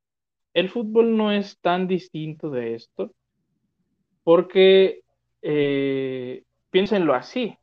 [0.55, 3.13] El fútbol no es tan distinto de esto,
[4.23, 5.01] porque
[5.43, 7.59] eh, piénsenlo así,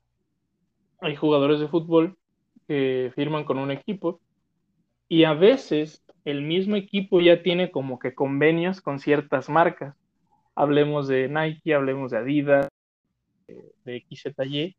[0.99, 2.17] hay jugadores de fútbol
[2.67, 4.19] que firman con un equipo
[5.07, 9.95] y a veces el mismo equipo ya tiene como que convenios con ciertas marcas.
[10.53, 12.67] Hablemos de Nike, hablemos de Adidas,
[13.47, 14.75] de XZY,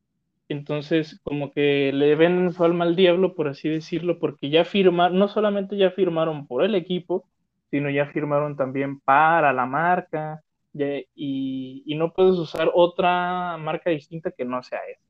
[0.48, 5.18] entonces, como que le ven su alma al diablo, por así decirlo, porque ya firmaron,
[5.18, 7.26] no solamente ya firmaron por el equipo,
[7.70, 10.42] sino ya firmaron también para la marca
[10.74, 15.02] y, no puedes usar otra marca distinta que no sea esa.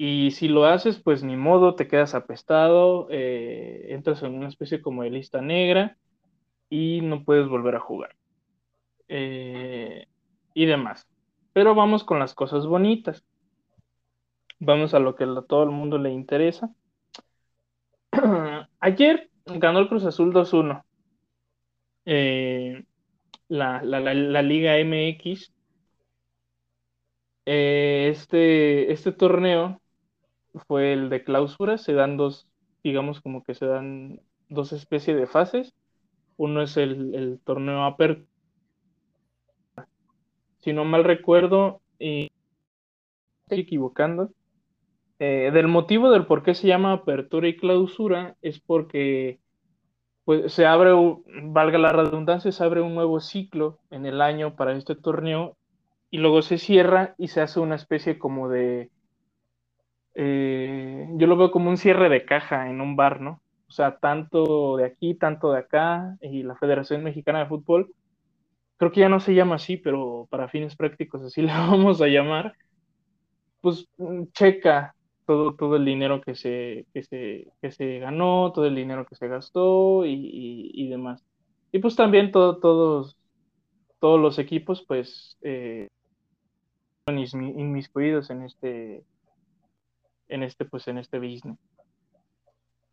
[0.00, 4.80] Y si lo haces, pues ni modo, te quedas apestado, eh, entras en una especie
[4.80, 5.96] como de lista negra
[6.70, 8.16] y no puedes volver a jugar.
[9.08, 10.06] Eh,
[10.54, 11.08] y demás.
[11.52, 13.24] Pero vamos con las cosas bonitas.
[14.60, 16.74] Vamos a lo que a todo el mundo le interesa.
[18.80, 20.84] Ayer ganó el Cruz Azul 2-1.
[22.04, 22.84] Eh,
[23.48, 23.82] la,
[24.42, 25.52] Liga MX.
[27.46, 29.80] Eh, este, este torneo
[30.66, 31.78] fue el de clausura.
[31.78, 32.48] Se dan dos,
[32.82, 35.74] digamos como que se dan dos especies de fases.
[36.36, 38.26] Uno es el, el torneo aperto.
[40.58, 42.30] Si no mal recuerdo, y
[43.44, 44.32] estoy equivocando,
[45.18, 49.40] eh, del motivo del por qué se llama apertura y clausura es porque
[50.24, 50.92] pues, se abre,
[51.42, 55.56] valga la redundancia, se abre un nuevo ciclo en el año para este torneo
[56.10, 58.90] y luego se cierra y se hace una especie como de,
[60.14, 63.40] eh, yo lo veo como un cierre de caja en un bar, ¿no?
[63.68, 67.92] O sea, tanto de aquí, tanto de acá y la Federación Mexicana de Fútbol,
[68.78, 72.06] creo que ya no se llama así, pero para fines prácticos así le vamos a
[72.06, 72.54] llamar,
[73.60, 74.94] pues mm, checa
[75.28, 79.14] todo, todo el dinero que se, que se, que se ganó, todo el dinero que
[79.14, 81.22] se gastó y, y, demás.
[81.70, 83.18] Y pues también todo, todos,
[84.00, 85.88] todos los equipos pues eh,
[87.08, 89.04] inmiscuidos en este,
[90.28, 91.58] en este, pues en este business.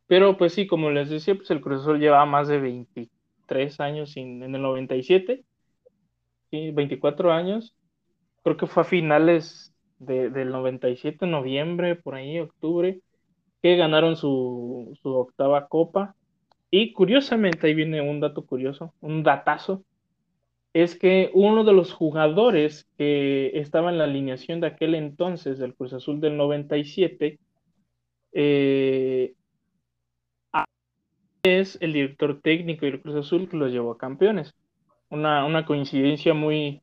[0.08, 4.18] Pero pues sí, como les decía, pues el Cruz Azul lleva más de 23 años
[4.18, 5.46] en el 97,
[6.52, 6.72] ¿sí?
[6.72, 7.74] 24 años.
[8.44, 9.74] Creo que fue a finales
[10.06, 13.02] del 97, noviembre, por ahí, octubre,
[13.62, 16.16] que ganaron su, octava copa.
[16.72, 19.84] Y curiosamente, ahí viene un dato curioso, un datazo,
[20.74, 25.74] es que uno de los jugadores que estaba en la alineación de aquel entonces del
[25.74, 27.40] Cruz Azul del 97
[28.34, 29.34] eh,
[31.44, 34.54] es el director técnico del Cruz Azul que los llevó a campeones.
[35.10, 36.82] Una, una coincidencia muy,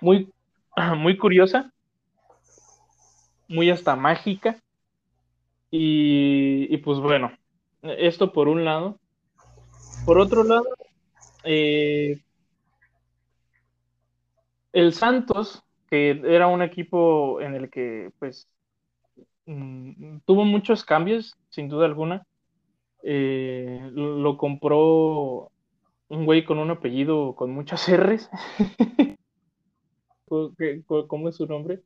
[0.00, 0.32] muy,
[0.96, 1.72] muy curiosa,
[3.48, 4.60] muy hasta mágica.
[5.70, 7.32] Y, pues bueno,
[7.82, 8.98] esto por un lado.
[10.06, 10.64] Por otro lado,
[11.44, 12.22] eh,
[14.72, 18.48] el Santos, que era un equipo en el que pues
[19.46, 22.26] mm, tuvo muchos cambios, sin duda alguna,
[23.02, 25.50] eh, lo, compró
[26.08, 28.30] un güey con un apellido con muchas R's.
[31.08, 31.82] ¿Cómo es su nombre?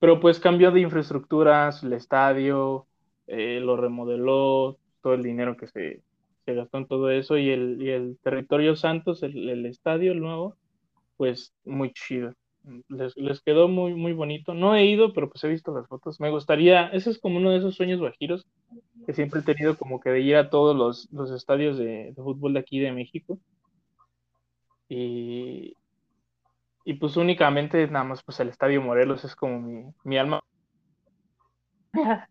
[0.00, 2.86] Pero pues cambió de infraestructuras, el estadio,
[3.26, 6.02] eh, lo remodeló, todo el dinero que se,
[6.46, 10.56] gastó en todo eso y el, el territorio Santos, el, estadio nuevo,
[11.16, 12.34] pues muy chido.
[12.88, 14.52] Les, quedó muy, muy bonito.
[14.52, 16.18] No he ido, pero pues he visto las fotos.
[16.18, 18.46] Me gustaría, ese es como uno de esos sueños bajiros
[19.06, 22.54] que siempre he tenido como que de ir a todos los, estadios de, de, fútbol
[22.54, 23.38] de aquí de México.
[24.88, 25.74] Y,
[26.84, 30.40] y pues únicamente nada más pues el Estadio Morelos es como mi, alma.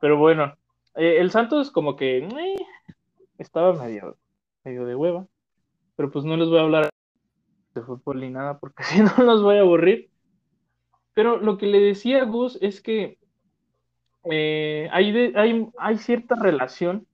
[0.00, 0.54] Pero bueno,
[0.96, 2.56] eh, el Santos como que eh,
[3.38, 4.16] estaba medio,
[4.64, 5.26] medio de hueva,
[5.96, 6.90] pero pues no les voy a hablar
[7.74, 10.10] de fútbol ni nada porque si no los voy a aburrir.
[11.14, 13.18] Pero lo que le decía a Gus es que
[14.24, 17.06] eh, hay, hay, hay, cierta relación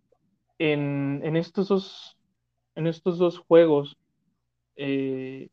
[0.59, 2.17] en, en, estos dos,
[2.75, 3.97] en estos dos juegos.
[4.77, 5.49] Eh,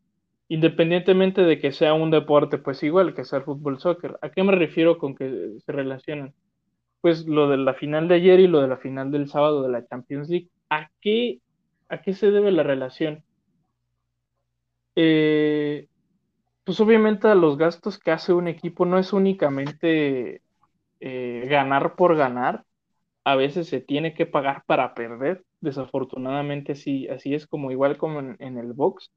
[0.48, 4.18] independientemente de que sea un deporte, pues igual que sea el fútbol soccer.
[4.22, 6.34] ¿A qué me refiero con que se relacionan?
[7.00, 9.70] Pues lo de la final de ayer y lo de la final del sábado de
[9.70, 10.48] la Champions League.
[10.70, 11.40] ¿A qué,
[11.88, 13.24] a qué se debe la relación?
[14.96, 15.88] Eh,
[16.64, 20.42] pues obviamente a los gastos que hace un equipo no es únicamente
[21.00, 22.64] eh, ganar por ganar,
[23.24, 25.44] a veces se tiene que pagar para perder.
[25.60, 29.10] Desafortunadamente así, así es como igual como en el box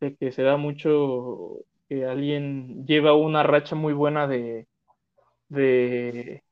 [0.00, 4.66] de que se da mucho que alguien lleva una racha muy buena de,
[5.48, 6.42] de,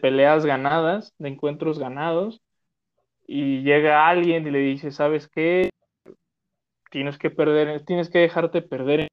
[0.00, 2.42] peleas ganadas, de encuentros ganados,
[3.26, 5.70] y llega alguien y le dice, ¿sabes qué?
[6.90, 9.08] Tienes que perder, tienes que dejarte perder.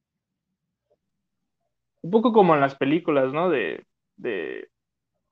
[2.01, 3.49] Un poco como en las películas, ¿no?
[3.49, 3.85] De,
[4.17, 4.69] de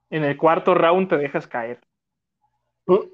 [0.10, 1.80] en el cuarto round te dejas caer.
[2.86, 3.06] Uh.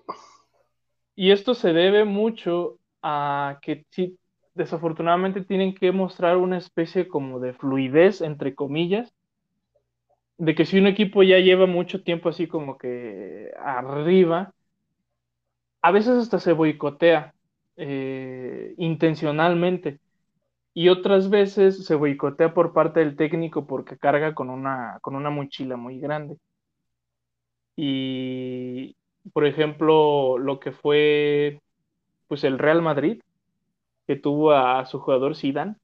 [1.16, 4.18] Y esto se debe mucho a que si
[4.56, 9.14] desafortunadamente tienen que mostrar una especie como de fluidez, entre comillas,
[10.38, 14.54] de que si un equipo ya lleva mucho tiempo así como que arriba,
[15.82, 17.34] a veces hasta se boicotea
[17.78, 20.00] eh, intencionalmente
[20.74, 25.30] y otras veces se boicotea por parte del técnico porque carga con una, con una
[25.32, 26.38] mochila muy grande.
[27.76, 28.96] Y,
[29.34, 31.62] por ejemplo, lo que fue
[32.28, 33.22] pues el Real Madrid,
[34.08, 35.76] que tuvo a, su jugador Zidane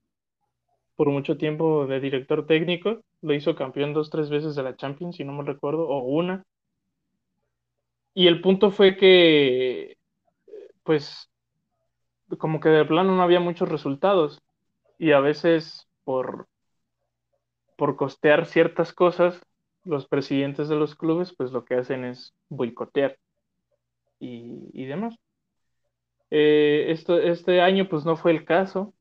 [0.95, 5.15] por mucho tiempo de director técnico, lo hizo campeón dos, tres veces de la Champions,
[5.15, 6.43] si no me recuerdo, o una.
[8.13, 9.97] Y el punto fue que,
[10.84, 11.30] pues,
[12.38, 14.41] como que de plano no había muchos resultados.
[14.99, 16.47] Y a veces por,
[17.78, 19.41] por costear ciertas cosas,
[19.84, 23.17] los presidentes de los clubes, pues lo que hacen es boicotear
[24.19, 25.15] y, demás.
[26.32, 28.94] Eh, esto, este año, pues no fue el caso.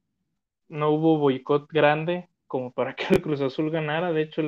[0.69, 4.13] No hubo boicot grande como para que el Cruz Azul ganara.
[4.13, 4.43] De hecho,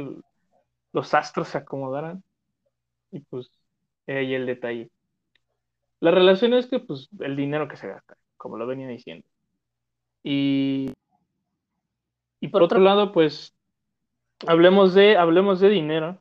[0.93, 2.23] los astros se acomodaran.
[3.13, 3.51] Y pues,
[4.07, 4.91] ahí el detalle.
[6.01, 9.27] La relación es que, pues, el dinero que se gasta, como lo venía diciendo.
[10.25, 10.93] Y,
[12.41, 13.55] y por otro lado, pues,
[14.47, 16.21] hablemos de, hablemos de dinero.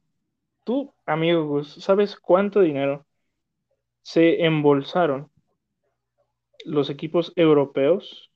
[0.63, 3.05] Tú, amigo Gus, ¿sabes cuánto dinero
[4.03, 5.31] se embolsaron
[6.65, 8.31] los equipos europeos?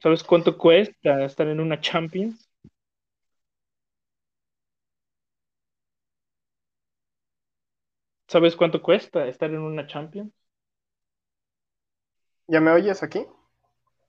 [0.00, 2.48] ¿Sabes cuánto cuesta estar en una Champions?
[8.28, 10.30] ¿Sabes cuánto cuesta estar en una Champions?
[12.48, 13.26] ¿Ya me oyes aquí?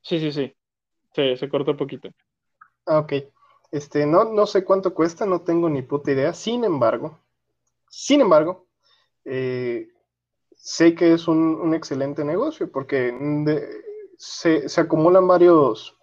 [0.01, 0.55] Sí, sí, sí.
[1.15, 2.09] Se, se cortó un poquito.
[2.85, 3.13] Ah, ok.
[3.71, 6.33] Este, no, no sé cuánto cuesta, no tengo ni puta idea.
[6.33, 7.19] Sin embargo,
[7.89, 8.67] sin embargo,
[9.25, 9.89] eh,
[10.65, 13.13] sé que es un, excelente negocio porque
[14.17, 15.95] se, acumulan varios,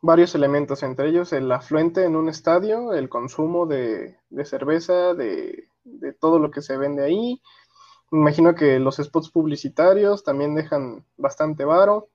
[0.00, 5.68] varios elementos, entre ellos el afluente en un estadio, el consumo de, cerveza, de,
[6.18, 7.42] todo lo que se vende ahí.
[8.10, 12.08] imagino que los spots publicitarios también dejan bastante varo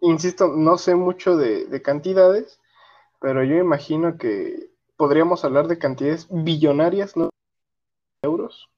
[0.00, 2.60] insisto, no sé mucho de, cantidades,
[3.18, 7.29] pero yo imagino que podríamos hablar de cantidades billonarias, ¿no?
[8.22, 8.68] Euros.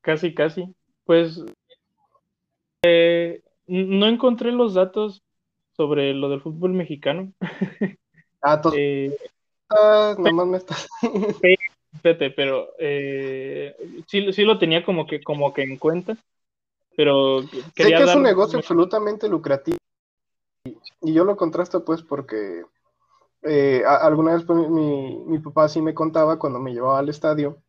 [0.00, 0.74] Casi, casi.
[1.04, 1.42] Pues
[2.82, 5.22] eh, no encontré los datos
[5.76, 7.32] sobre lo del fútbol mexicano.
[8.44, 9.16] Ah, eh,
[9.70, 10.88] ah nomás me estás.
[12.02, 13.76] pero eh,
[14.08, 16.16] sí, sí, lo tenía como que, como que en cuenta
[16.96, 19.78] pero sé que es un negocio absolutamente lucrativo
[20.64, 22.64] y, yo lo contrasto pues porque
[23.42, 27.60] eh, alguna vez pues, mi, papá sí me contaba cuando me llevaba al estadio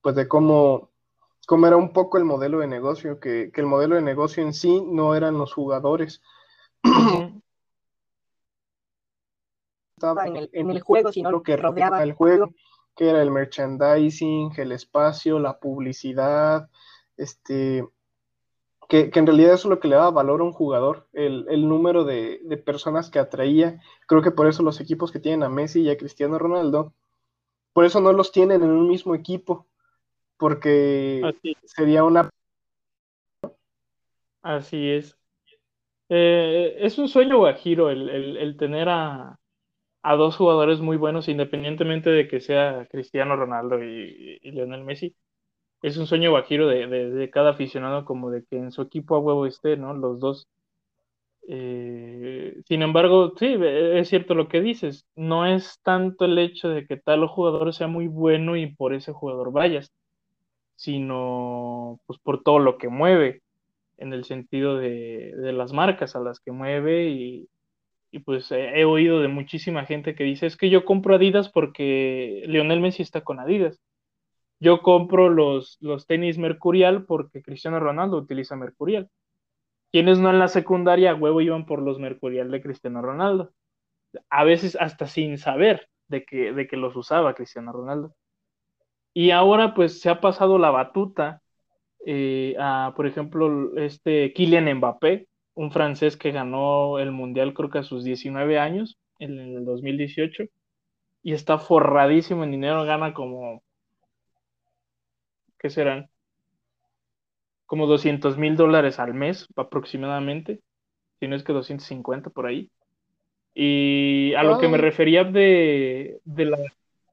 [0.00, 0.90] pues de cómo,
[1.46, 4.80] cómo era un poco el modelo de negocio, que, el modelo de negocio en sí
[4.86, 6.22] no eran los jugadores.
[9.96, 12.52] Estaba en el, en el juego, sino lo que rodeaba el juego,
[12.94, 16.68] que era el merchandising, el espacio, la publicidad,
[17.16, 17.82] este,
[18.88, 22.04] que, en realidad eso es lo que le daba valor a un jugador, el, número
[22.04, 23.80] de, personas que atraía.
[24.06, 26.94] Creo que por eso los equipos que tienen a Messi y a Cristiano Ronaldo,
[27.72, 29.66] por eso no los tienen en un mismo equipo,
[30.36, 31.34] porque
[31.64, 32.30] sería una...
[34.42, 35.18] Así es.
[36.08, 39.40] Eh, es un sueño guajiro el, el, tener a,
[40.16, 45.16] dos jugadores muy buenos, independientemente de que sea Cristiano Ronaldo y, y Lionel Messi
[45.82, 49.46] es un sueño guajiro de, cada aficionado como de que en su equipo a huevo
[49.46, 49.94] esté, ¿no?
[49.94, 50.48] Los dos.
[51.48, 55.06] Eh, sin embargo, sí, e, es cierto lo que dices.
[55.16, 59.12] No es tanto el hecho de que tal jugador sea muy bueno y por ese
[59.12, 59.92] jugador vayas,
[60.76, 63.42] sino pues por todo lo que mueve,
[63.98, 67.48] en el sentido de, las marcas a las que mueve y,
[68.10, 71.48] y pues he, he oído de muchísima gente que dice, es que yo compro Adidas
[71.50, 73.80] porque Lionel Messi está con Adidas
[74.58, 79.10] yo compro los, los tenis Mercurial porque Cristiano Ronaldo utiliza Mercurial.
[79.92, 83.52] Quienes no en la secundaria, huevo, iban por los Mercurial de Cristiano Ronaldo.
[84.30, 88.14] A veces hasta sin saber de que, de que los usaba Cristiano Ronaldo.
[89.12, 91.42] Y ahora pues se ha pasado la batuta
[92.04, 97.78] eh, a, por ejemplo, este Kylian Mbappé, un francés que ganó el Mundial creo que
[97.78, 100.44] a sus 19 años, en el 2018,
[101.22, 103.62] y está forradísimo en dinero, gana como
[105.66, 106.08] ¿qué serán?
[107.66, 110.60] Como 200 mil dólares al mes aproximadamente,
[111.18, 112.70] si no es que 250 por ahí.
[113.52, 116.58] Y a lo que me refería de, la,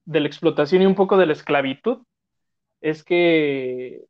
[0.06, 2.04] de la explotación y un poco de la esclavitud,
[2.80, 4.04] es que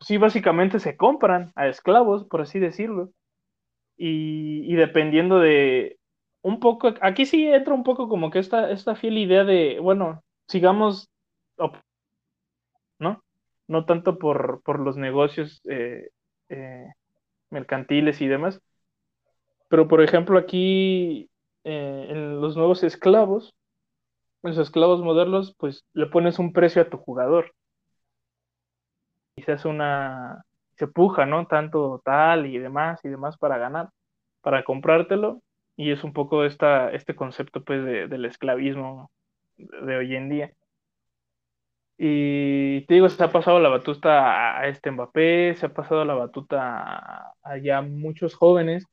[0.00, 3.12] sí, básicamente se compran a esclavos, por así decirlo.
[3.96, 5.98] Y, dependiendo de
[6.42, 10.22] un poco, aquí sí entra un poco como que esta, esta fiel idea de, bueno,
[10.48, 11.08] sigamos
[12.98, 13.25] ¿no?
[13.68, 16.10] No tanto por, por los negocios eh,
[16.48, 16.86] eh,
[17.50, 18.60] mercantiles y demás,
[19.68, 21.30] pero por ejemplo aquí
[21.64, 23.54] eh, en los nuevos esclavos,
[24.42, 27.52] los esclavos modernos, pues le pones un precio a tu jugador
[29.52, 30.44] hace una,
[30.76, 31.46] se puja, ¿no?
[31.46, 33.90] Tanto tal y demás y demás para ganar,
[34.40, 35.42] para comprártelo
[35.76, 39.10] y es un poco esta, este concepto pues del esclavismo
[39.56, 40.52] de hoy en día.
[41.98, 46.14] Y te digo, se ha pasado la batuta a este Mbappé, se ha pasado la
[46.14, 48.86] batuta a, ya muchos jóvenes,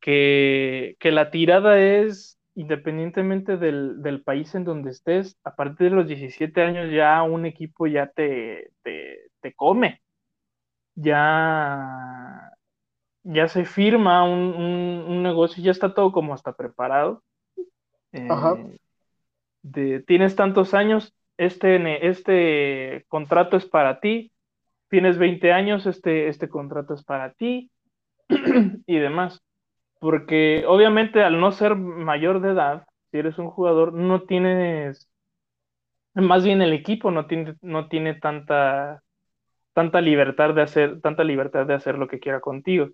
[0.00, 5.96] que, que, la tirada es, independientemente del, del, país en donde estés, a partir de
[5.96, 10.02] los 17 años ya un equipo ya te, te, te come.
[10.94, 12.50] Ya,
[13.22, 14.54] ya se firma un,
[15.08, 17.22] un, negocio, ya está todo como hasta preparado.
[18.28, 18.56] Ajá.
[18.58, 18.76] Eh,
[19.62, 24.32] de, tienes tantos años, este, este contrato es para ti,
[24.88, 27.70] tienes 20 años, este, este contrato es para ti
[28.86, 29.42] y demás.
[30.00, 35.08] Porque obviamente al no ser mayor de edad, si eres un jugador, no tienes,
[36.14, 39.02] más bien el equipo no tiene, no tiene tanta,
[39.72, 42.88] tanta libertad de hacer, tanta libertad de hacer lo que quiera contigo.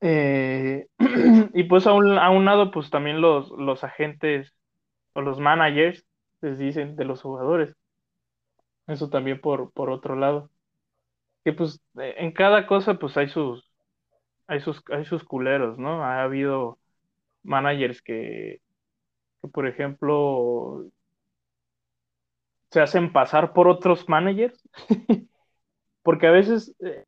[0.00, 0.86] Eh,
[1.54, 4.52] y pues a un, a un, lado, pues también los, los agentes
[5.14, 6.04] o los managers
[6.42, 7.74] les dicen de los jugadores.
[8.86, 10.50] Eso también por, por otro lado.
[11.44, 13.70] Que pues eh, en cada cosa pues hay sus,
[14.46, 16.04] hay sus, hay sus culeros, ¿no?
[16.04, 16.78] Ha habido
[17.44, 18.62] managers que,
[19.42, 20.86] que por ejemplo,
[22.70, 24.60] se hacen pasar por otros managers,
[26.02, 27.04] porque a veces eh,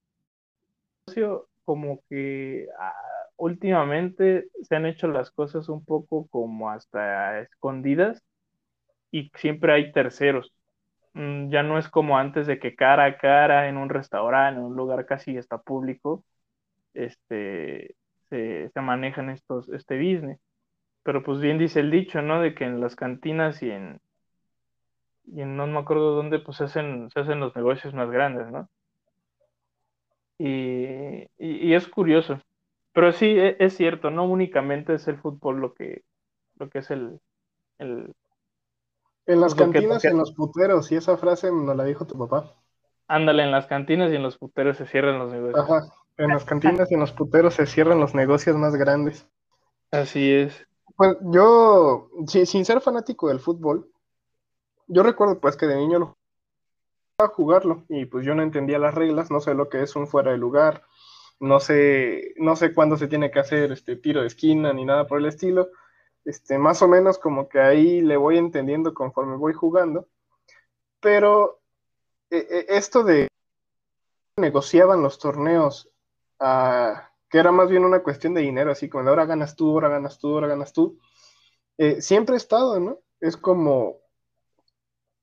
[1.65, 2.93] como que ah,
[3.37, 8.23] últimamente se han hecho las cosas un poco como hasta escondidas
[9.15, 10.53] y siempre hay terceros.
[11.15, 14.67] Mm, ya no es como antes de que cara a cara en un restaurante, en
[14.67, 16.25] un lugar casi está público,
[16.95, 17.97] este,
[18.31, 20.41] se, se manejan estos, este business.
[21.05, 22.43] Pero pues bien dice el dicho, ¿no?
[22.43, 24.01] De que en las cantinas y en,
[25.27, 28.51] y en no me acuerdo dónde, pues se hacen, se hacen los negocios más grandes,
[28.51, 28.69] ¿no?
[30.39, 32.41] Y, y, es curioso.
[32.93, 36.03] Pero sí, e, es, cierto, no únicamente es el fútbol lo que,
[36.59, 37.21] lo que es el
[39.27, 42.55] en las cantinas y en los puteros, y esa frase nos la dijo tu papá.
[43.09, 45.59] Ándale, en las cantinas y en los puteros se cierran los negocios.
[45.59, 49.27] Ajá, en las cantinas y en los puteros se cierran los negocios más grandes.
[49.91, 50.67] Así es.
[50.97, 53.91] Pues yo, sin ser fanático del fútbol,
[54.87, 56.17] yo recuerdo pues que de niño lo
[57.19, 60.09] a jugarlo y pues yo no entendía las reglas, no sé lo que es un
[60.09, 60.83] fuera de lugar,
[61.39, 65.07] no sé, no sé cuándo se tiene que hacer este tiro de esquina ni nada
[65.07, 65.69] por el estilo.
[66.25, 70.09] Este, más o menos como que ahí le voy entendiendo conforme voy jugando.
[71.01, 71.61] Pero
[72.31, 73.29] eh, eh, esto de
[74.37, 75.91] negociaban los torneos,
[76.41, 79.71] ah, que era más bien una cuestión de dinero, así como de ahora ganas tú,
[79.71, 80.99] ahora ganas tú, ahora ganas tú,
[81.79, 82.99] eh, siempre he estado, ¿no?
[83.21, 84.05] Es como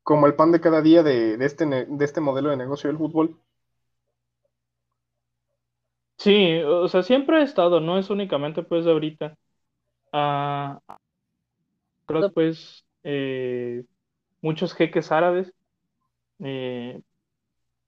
[0.04, 3.40] como el pan de cada día de, este, de este modelo de negocio del fútbol.
[6.18, 9.38] Sí, o sea, siempre ha estado, no es únicamente pues de ahorita.
[10.12, 10.80] Ah,
[12.06, 13.84] creo pues eh,
[14.42, 15.54] muchos jeques árabes
[16.40, 17.02] eh,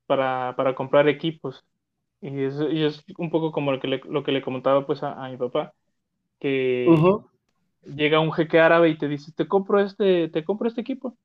[0.05, 1.65] para, para, comprar equipos.
[2.21, 5.03] Y es, y es, un poco como lo que le, lo que le comentaba pues
[5.03, 5.73] a, mi papá,
[6.39, 6.87] que
[7.83, 11.17] llega un jeque árabe y te dice, te compro este, te compro este equipo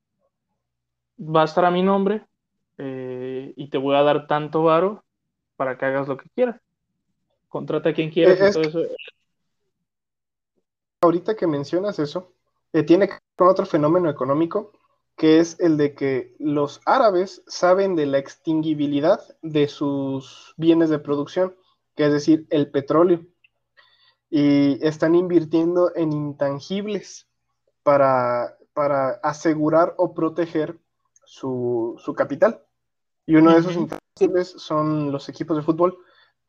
[1.19, 2.25] va a estar a mi nombre
[2.77, 5.03] eh, y te voy a dar tanto varo
[5.55, 6.59] para que hagas lo que quieras.
[7.49, 8.81] Contrata a quien quieras y todo eso.
[11.01, 12.33] Ahorita que mencionas eso,
[12.73, 14.73] eh, tiene que ver con otro fenómeno económico,
[15.15, 20.99] que es el de que los árabes saben de la extinguibilidad de sus bienes de
[20.99, 21.55] producción,
[21.95, 23.25] que es decir, el petróleo,
[24.29, 27.27] y están invirtiendo en intangibles
[27.83, 30.77] para, para asegurar o proteger
[31.25, 32.61] su, capital.
[33.25, 35.97] Y uno de esos intangibles son los equipos de fútbol,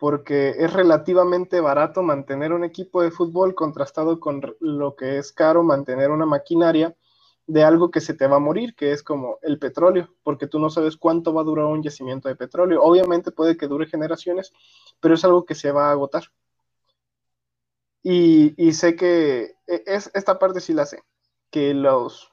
[0.00, 5.62] porque es relativamente barato mantener un equipo de fútbol contrastado con lo que es caro
[5.62, 6.96] mantener una maquinaria
[7.46, 10.58] de algo que se te va a morir, que es como el petróleo, porque tú
[10.58, 12.82] no sabes cuánto va a durar un yacimiento de petróleo.
[12.82, 14.54] Obviamente puede que dure generaciones,
[15.00, 16.24] pero es algo que se va a agotar.
[18.02, 21.02] Y, y sé que e, es, esta parte sí la sé,
[21.50, 22.32] que los,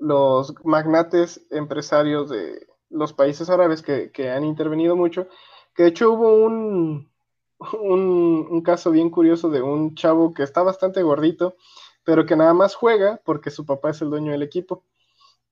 [0.00, 5.28] los magnates empresarios de los países árabes que, han intervenido mucho,
[5.74, 7.10] que de hecho hubo un,
[7.58, 11.56] un, caso bien curioso de un chavo que está bastante gordito,
[12.04, 14.84] pero que nada más juega porque su papá es el dueño del equipo.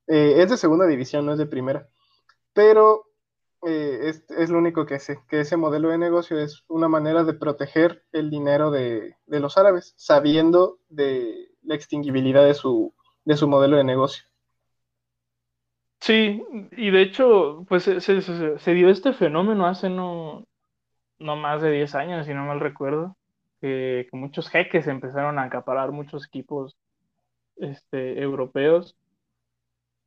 [0.06, 1.88] Eh, es de segunda división, no es de primera.
[2.52, 3.06] Pero
[3.64, 7.34] eh, es, lo único que sé, que ese modelo de negocio es una manera de
[7.34, 12.92] proteger el dinero de, los árabes, sabiendo de la extinguibilidad de su,
[13.24, 14.24] de su modelo de negocio.
[16.02, 16.42] Sí,
[16.72, 20.44] y de hecho, pues se, dio este fenómeno hace no,
[21.20, 23.16] no más de 10 años, si no mal recuerdo,
[23.60, 26.76] que, muchos jeques empezaron a acaparar muchos equipos
[27.56, 28.96] este, europeos.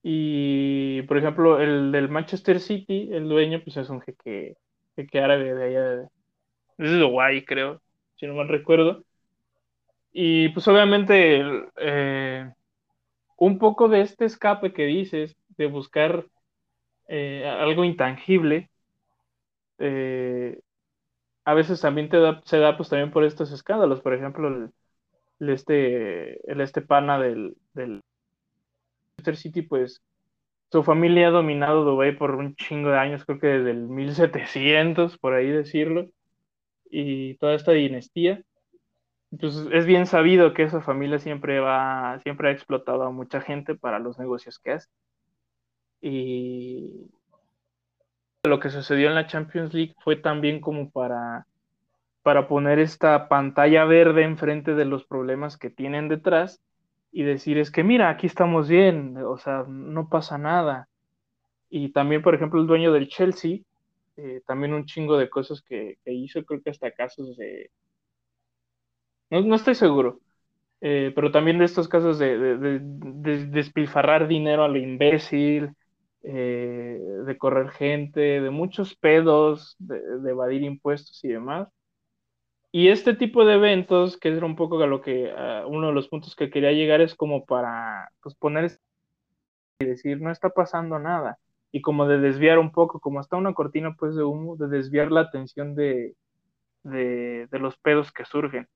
[0.04, 4.58] Y, por ejemplo, el del Manchester City, el dueño, pues es un jeque,
[4.98, 6.08] jeque árabe de allá, de,
[6.78, 7.82] de Dubái, creo,
[8.18, 9.06] si no mal recuerdo.
[10.12, 11.42] Y pues obviamente
[11.78, 12.52] eh,
[13.38, 16.28] un poco de este escape que dices, de buscar
[17.08, 18.72] eh, algo intangible,
[19.80, 20.60] eh,
[21.46, 24.02] a veces también te da, se da pues también por estos escándalos.
[24.02, 24.48] Por ejemplo,
[25.40, 28.02] el, este, el este pana del, del
[29.36, 30.02] City, pues
[30.72, 35.18] su familia ha dominado Dubai por un chingo de años, creo que desde el 1700,
[35.18, 36.10] por ahí decirlo,
[36.90, 38.44] y toda esta dinastía.
[39.40, 43.76] Pues es bien sabido que esa familia siempre va, siempre ha explotado a mucha gente
[43.76, 44.90] para los negocios que hace.
[46.08, 47.10] Y
[48.44, 51.48] lo que sucedió en la Champions League fue también como para,
[52.22, 56.62] para poner esta pantalla verde enfrente de los problemas que tienen detrás
[57.12, 60.88] y decir es que mira, aquí estamos bien, o sea, no pasa nada.
[61.72, 63.62] Y también, por ejemplo, el dueño del Chelsea,
[64.18, 67.72] eh, también un chingo de cosas que, hizo, creo que hasta casos de...
[69.32, 70.20] No, no estoy seguro,
[70.82, 75.72] eh, pero también de estos casos de, de despilfarrar dinero a lo imbécil,
[76.28, 79.98] eh, de correr gente, de muchos pedos, de,
[80.30, 81.70] evadir impuestos y demás.
[82.72, 85.34] Y este tipo de eventos, que es un poco a lo que
[85.68, 88.80] uno de los puntos que quería llegar es como para pues, poner
[89.80, 91.38] y decir, no está pasando nada.
[91.72, 95.12] Y como de desviar un poco, como hasta una cortina pues de humo, de desviar
[95.12, 96.16] la atención de,
[96.84, 98.68] de, los pedos que surgen.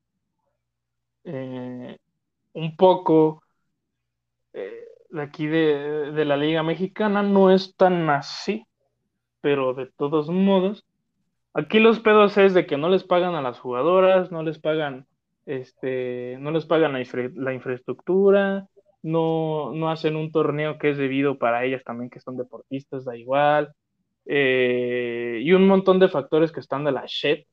[1.23, 1.97] Eh,
[2.53, 3.43] un poco
[4.53, 8.65] eh, de aquí de, la Liga Mexicana no es tan así,
[9.41, 10.85] pero de todos modos,
[11.53, 15.07] aquí los pedos es de que no les pagan a las jugadoras, no les pagan,
[15.45, 18.67] este, no les pagan la, infraestructura,
[19.01, 23.17] no, no, hacen un torneo que es debido para ellas también, que son deportistas, da
[23.17, 23.73] igual,
[24.25, 27.47] eh, y un montón de factores que están de la shit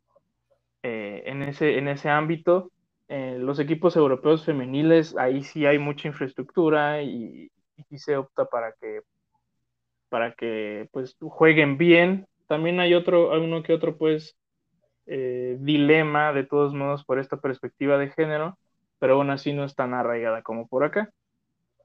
[0.83, 2.71] eh, en, ese, en ese ámbito
[3.09, 7.51] eh, los equipos europeos femeniles, ahí sí hay mucha infraestructura y,
[7.97, 9.01] se opta para que,
[10.09, 12.27] para que pues, jueguen bien.
[12.49, 14.37] También hay otro, uno que otro pues
[15.07, 18.59] eh, dilema de todos modos por esta perspectiva de género,
[18.99, 21.11] pero aún así no es tan arraigada como por acá.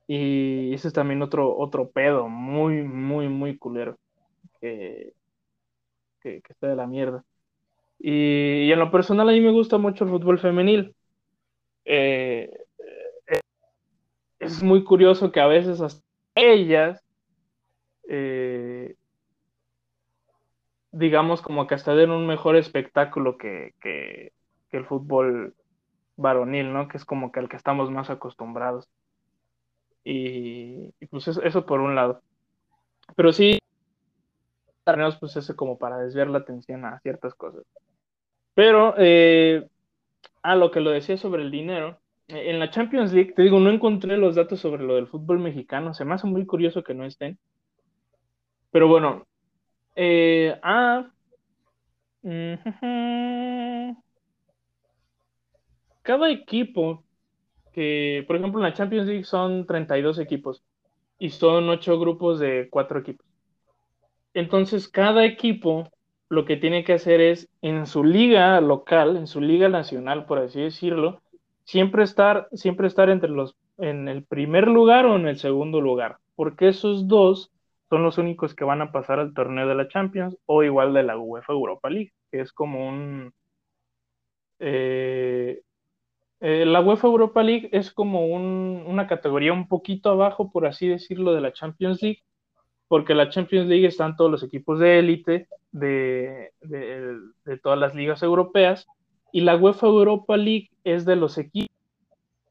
[0.08, 3.98] Y ese es también otro, otro pedo muy, muy, muy culero
[4.60, 5.14] que,
[6.22, 7.24] que, está de la mierda.
[8.00, 10.96] Y, y, en lo personal a mí me gusta mucho el fútbol femenil.
[11.86, 12.50] Eh,
[13.28, 13.40] eh,
[14.40, 16.04] es muy curioso que a veces hasta
[16.36, 17.04] ellas,
[18.08, 18.96] eh,
[20.92, 23.74] digamos, como que hasta den un mejor espectáculo que,
[24.72, 25.54] el fútbol
[26.16, 26.88] varonil, ¿no?
[26.88, 28.88] Que es como que al que estamos más acostumbrados.
[30.04, 32.22] Y, pues eso, por un lado.
[33.16, 33.60] Pero sí,
[34.86, 37.64] torneos, pues eso como para desviar la atención a ciertas cosas.
[38.54, 38.96] Pero
[40.44, 42.00] Ah, lo que lo decía sobre el dinero.
[42.28, 45.94] En la Champions League, te digo, no encontré los datos sobre lo del fútbol mexicano.
[45.94, 47.38] Se me hace muy curioso que no estén.
[48.72, 49.28] Pero bueno.
[49.96, 51.12] Eh, ah.
[56.02, 57.04] Cada equipo
[57.74, 60.64] que, por ejemplo, en la Champions League son 32 equipos
[61.20, 63.26] y son 8 grupos de 4 equipos.
[64.34, 65.92] Entonces, cada equipo
[66.32, 70.40] lo que tiene que hacer es en su liga local, en su liga nacional, por
[70.40, 71.22] así decirlo,
[71.66, 76.20] siempre estar, siempre estar entre los, en el primer lugar o en el segundo lugar,
[76.38, 77.52] porque esos dos
[77.90, 81.04] son los únicos que van a pasar al torneo de la Champions o igual de
[81.04, 83.34] la UEFA Europa League, que es como un...
[84.60, 85.62] Eh,
[86.40, 91.34] eh, la UEFA Europa League es como una categoría un poquito abajo, por así decirlo,
[91.34, 92.24] de la Champions League,
[92.92, 96.52] porque la Champions League están todos los equipos de élite de,
[97.64, 98.86] todas las ligas europeas
[99.32, 101.74] y la UEFA Europa League es de los equipos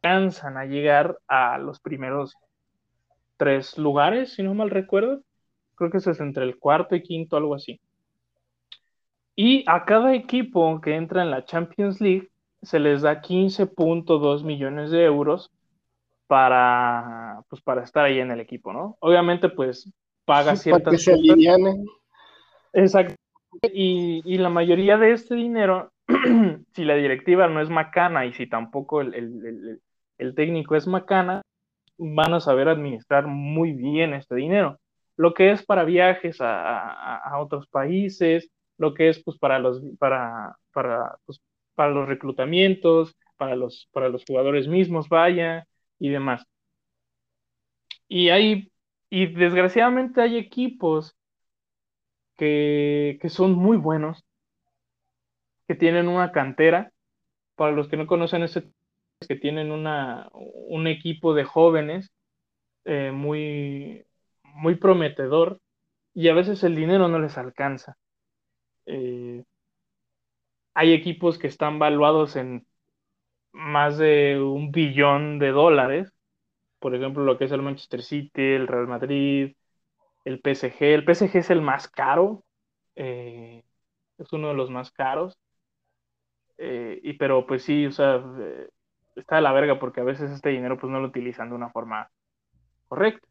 [0.01, 2.36] que alcanzan a llegar a los primeros
[3.36, 5.20] tres lugares, si no mal recuerdo.
[5.74, 7.78] Creo que eso es entre el cuarto y quinto, algo así.
[9.36, 12.30] Y a cada equipo que entra en la Champions League
[12.62, 15.51] se les da 15.2 millones de euros
[16.26, 18.97] para, pues para estar ahí en el equipo, ¿no?
[19.01, 19.93] Obviamente, pues
[20.31, 21.85] paga ciertas para que se alivianen.
[22.72, 23.16] Exacto.
[23.62, 25.91] Y, y, la mayoría de este dinero,
[26.72, 29.81] si la directiva no es macana y si tampoco el, el,
[30.18, 31.43] el, técnico es macana,
[31.99, 34.78] van a saber administrar muy bien este dinero.
[35.16, 39.59] Lo que es para viajes a, a, a otros países, lo que es pues para
[39.59, 41.41] los, para, para, pues,
[41.74, 45.66] para los reclutamientos, para los, para los jugadores mismos, vaya,
[45.99, 46.45] y demás.
[48.07, 48.70] Y hay,
[49.11, 51.16] y desgraciadamente hay equipos
[52.36, 54.24] que, que son muy buenos,
[55.68, 56.92] que tienen una cantera.
[57.56, 58.72] Para los que no conocen ese,
[59.28, 62.11] que tienen una, un equipo de jóvenes
[62.84, 64.06] eh, muy,
[64.42, 65.61] muy prometedor
[66.14, 67.98] y a veces el dinero no les alcanza.
[68.86, 69.44] Eh,
[70.74, 72.66] hay equipos que están valuados en
[73.52, 76.12] más de un billón de dólares.
[76.81, 79.55] Por ejemplo, lo que es el Manchester City, el Real Madrid,
[80.24, 80.83] el PSG.
[80.83, 82.45] El PSG es el más caro.
[82.97, 83.64] Eh,
[84.18, 85.39] es uno de los más caros.
[86.59, 88.68] Eh, y pero pues sí, o sea, eh,
[89.16, 91.70] está de la verga porque a veces este dinero pues no lo utilizan de una
[91.70, 92.11] forma
[92.89, 93.26] correcta.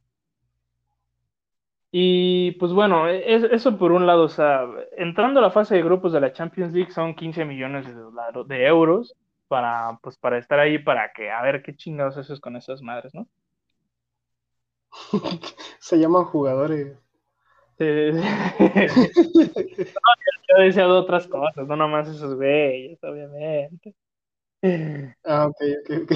[1.91, 3.23] Y pues bueno, e,
[3.53, 4.65] eso por un lado, o sea,
[4.97, 7.87] entrando a la fase de grupos de la Champions League son 15 millones
[8.47, 9.15] de, euros
[9.47, 13.13] para, pues, para estar ahí, para que, a ver qué chingados haces con esas madres,
[13.15, 13.27] ¿no?
[15.79, 16.97] Se llaman jugadores.
[17.79, 17.85] yo
[20.57, 23.95] decía de otras cosas, no nomás esos güeyes, obviamente.
[25.23, 26.11] Ah, ok, ok, ok.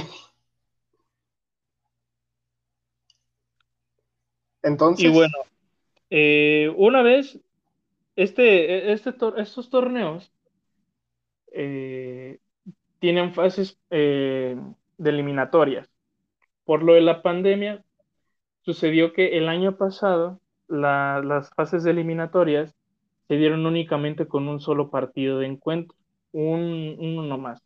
[4.64, 5.06] Entonces.
[5.06, 5.34] Y bueno,
[6.10, 7.40] eh, una vez,
[8.16, 10.32] este, este, estos torneos
[11.52, 12.40] eh,
[13.00, 14.58] tienen fases eh,
[14.98, 15.90] de eliminatorias.
[16.66, 17.84] Por lo de la pandemia,
[18.64, 22.74] sucedió que el año pasado las fases eliminatorias
[23.28, 25.96] se dieron únicamente con un solo partido de encuentro,
[26.32, 27.62] un, uno más.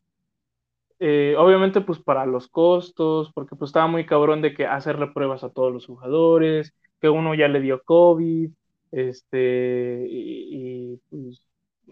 [0.99, 5.43] Eh, obviamente, pues para los costos, porque pues estaba muy cabrón de que hacerle pruebas
[5.43, 8.49] a todos los jugadores, que uno ya le dio COVID,
[8.91, 11.41] este, y, pues,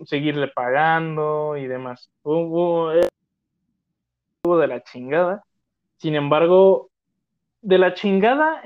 [0.05, 2.09] seguirle pagando y demás.
[2.23, 3.07] Hubo, eh,
[4.43, 5.43] de la chingada.
[5.97, 6.89] Sin embargo,
[7.61, 8.61] de la chingada,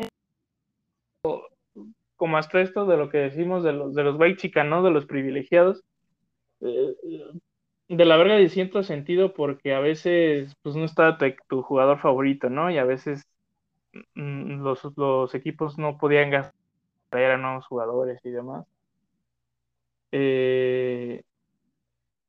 [2.15, 4.83] como hasta esto de lo que decimos de los, de los ¿no?
[4.83, 5.83] De los privilegiados.
[6.61, 6.95] Eh,
[7.89, 11.17] de la verga de cierto sentido porque a veces pues no está
[11.47, 12.69] tu, jugador favorito, ¿no?
[12.71, 13.27] Y a veces
[14.15, 16.53] mm, los, los equipos no podían gastar
[17.13, 18.65] a nuevos jugadores y demás.
[20.11, 21.23] Eh,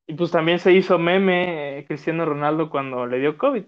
[0.06, 3.64] y pues también se hizo meme eh, Cristiano Ronaldo cuando le dio COVID.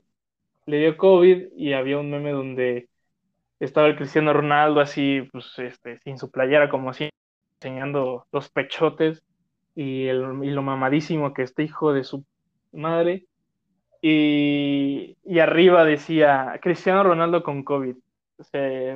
[0.66, 2.88] Le dio COVID y había un meme donde
[3.64, 7.10] estaba el Cristiano Ronaldo así, pues, este, sin su playera, como así,
[7.60, 9.22] enseñando los pechotes
[9.76, 12.24] y, el, lo mamadísimo que este hijo de su
[12.72, 13.26] madre.
[14.00, 17.94] Y, arriba decía Cristiano Ronaldo con COVID.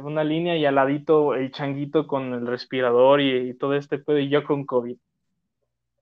[0.02, 4.28] una línea y al ladito el changuito con el respirador y, todo este pedo y
[4.28, 4.96] yo con COVID.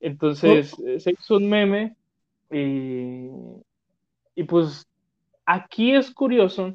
[0.00, 1.96] Entonces eh, se hizo un meme
[2.50, 3.28] y,
[4.34, 4.86] y pues
[5.44, 6.74] aquí es curioso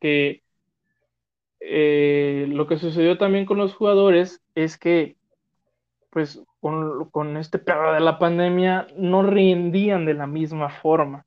[0.00, 0.43] que
[1.66, 5.16] eh, lo que sucedió también con los jugadores es que
[6.10, 11.26] pues con, este pedo de la pandemia no rendían de la misma forma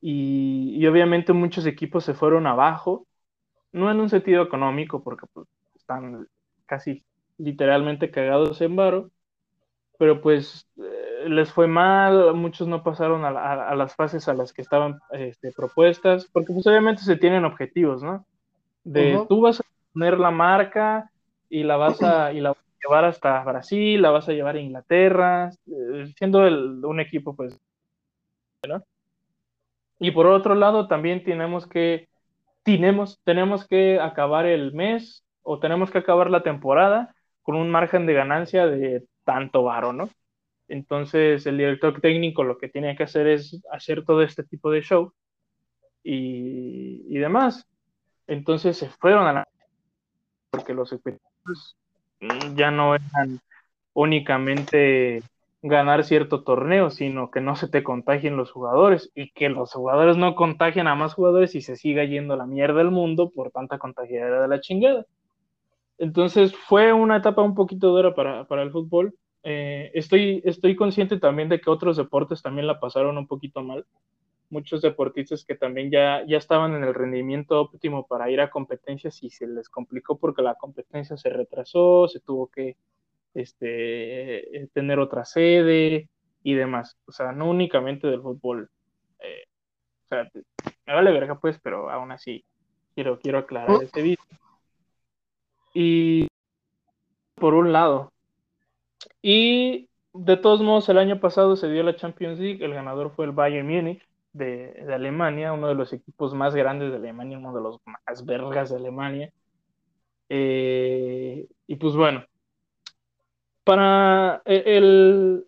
[0.00, 3.06] y, y, obviamente muchos equipos se fueron abajo,
[3.72, 6.26] no en un sentido económico porque pues, están
[6.64, 7.04] casi
[7.36, 9.10] literalmente cagados en varo,
[9.98, 14.62] pero pues eh, les fue mal, muchos no pasaron a, las fases a las que
[14.62, 18.24] estaban este, propuestas, porque pues obviamente se tienen objetivos, ¿no?
[18.84, 21.10] De tú vas a poner la marca
[21.48, 25.50] y la vas a, y la llevar hasta Brasil, la vas a llevar a Inglaterra,
[25.66, 27.58] eh, siendo el, un equipo pues,
[28.66, 28.82] ¿no?
[29.98, 32.08] Y por otro lado también tenemos que,
[32.62, 38.06] tenemos, tenemos que acabar el mes o tenemos que acabar la temporada con un margen
[38.06, 40.08] de ganancia de tanto varo, ¿no?
[40.68, 44.82] Entonces el director técnico lo que tiene que hacer es hacer todo este tipo de
[44.82, 45.12] show
[46.02, 47.69] y, y demás.
[48.30, 49.48] Entonces se fueron a la...
[50.50, 51.76] porque los objetivos
[52.54, 53.40] ya no eran
[53.92, 55.20] únicamente
[55.62, 60.16] ganar cierto torneo, sino que no se te contagien los jugadores y que los jugadores
[60.16, 63.78] no contagien a más jugadores y se siga yendo la mierda del mundo por tanta
[63.78, 65.06] contagiadera de la chingada.
[65.98, 69.12] Entonces fue una etapa un poquito dura para, para el fútbol.
[69.42, 73.84] Eh, estoy, estoy consciente también de que otros deportes también la pasaron un poquito mal.
[74.50, 79.22] Muchos deportistas que también ya, ya estaban en el rendimiento óptimo para ir a competencias
[79.22, 82.76] y se les complicó porque la competencia se retrasó, se tuvo que
[83.34, 86.08] este, tener otra sede
[86.42, 86.98] y demás.
[87.06, 88.70] O sea, no únicamente del fútbol.
[89.20, 89.44] Eh,
[90.04, 90.30] o sea,
[90.86, 92.44] me vale verga pues, pero aún así
[92.94, 93.82] quiero, quiero aclarar oh.
[93.82, 94.24] este video.
[95.72, 96.26] Y
[97.36, 98.12] por un lado.
[99.22, 103.26] Y de todos modos, el año pasado se dio la Champions League, el ganador fue
[103.26, 107.60] el Bayern Múnich de, Alemania, uno de los equipos más grandes de Alemania, uno de
[107.62, 109.32] los más vergas de Alemania.
[110.28, 112.24] Eh, y pues bueno,
[113.64, 115.46] para e, el,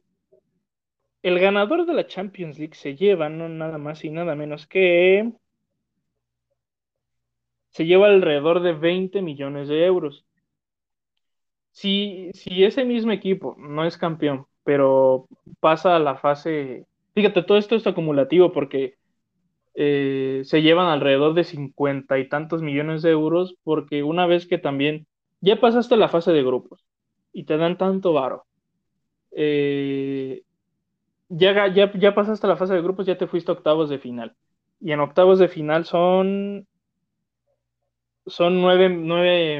[1.22, 5.32] el ganador de la Champions League se lleva no nada más y nada menos que
[7.70, 10.26] se lleva alrededor de 20 millones de euros.
[11.72, 15.26] Si, si ese mismo equipo no es campeón, pero
[15.60, 18.96] pasa a la fase, fíjate, todo esto es acumulativo porque
[19.74, 24.58] eh, se llevan alrededor de 50 y tantos millones de euros porque una vez que
[24.58, 25.06] también
[25.40, 26.84] ya pasaste la fase de grupos
[27.32, 28.44] y te dan tanto varo,
[29.32, 30.42] eh,
[31.28, 34.36] ya, ya, ya pasaste la fase de grupos, ya te fuiste a octavos de final.
[34.80, 36.66] Y en octavos de final son
[38.26, 38.88] son nueve,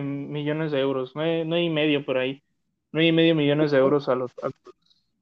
[0.03, 2.43] millones de euros, nueve, y medio por ahí,
[2.93, 4.33] nueve y medio millones de euros a los,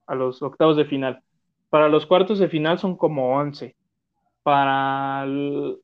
[0.06, 1.22] a, los octavos de final.
[1.70, 3.76] Para los cuartos de final son como once.
[4.42, 5.26] Para,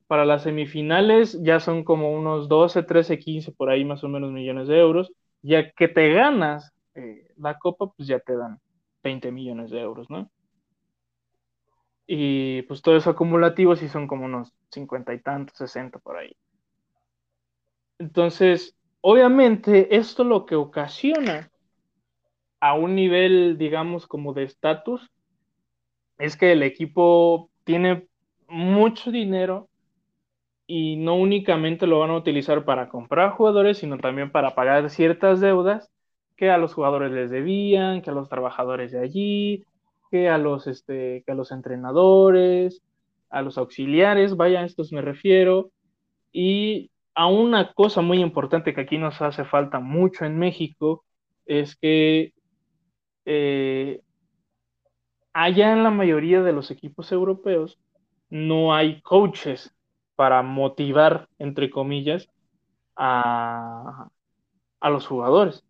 [0.06, 4.32] para las semifinales ya son como unos 12, 13, 15 por ahí más o menos
[4.32, 5.12] millones de euros.
[5.42, 8.58] Ya que te ganas eh, la copa, pues ya te dan
[9.02, 10.30] 20 millones de euros, ¿no?
[12.06, 16.36] Y pues todo eso acumulativo sí son como unos 50 y tantos, 60 por ahí.
[17.98, 21.50] Entonces, obviamente, esto lo que ocasiona
[22.60, 25.10] a un nivel, digamos, como de estatus,
[26.18, 28.06] es que el equipo tiene
[28.48, 29.68] mucho dinero
[30.66, 35.40] y no únicamente lo van a utilizar para comprar jugadores, sino también para pagar ciertas
[35.40, 35.90] deudas
[36.36, 39.64] que a los jugadores les debían, que a los trabajadores de allí,
[40.10, 42.82] que a los, este, que a los entrenadores,
[43.30, 45.70] a los auxiliares, vaya, a estos me refiero,
[46.32, 51.04] y a una cosa muy importante que aquí nos hace falta mucho en México
[51.46, 52.34] es que
[53.24, 54.00] eh,
[55.36, 57.78] allá en la mayoría de los equipos europeos
[58.30, 59.74] no hay coaches
[60.14, 62.30] para motivar, entre comillas,
[62.96, 64.08] a,
[64.80, 65.62] los jugadores.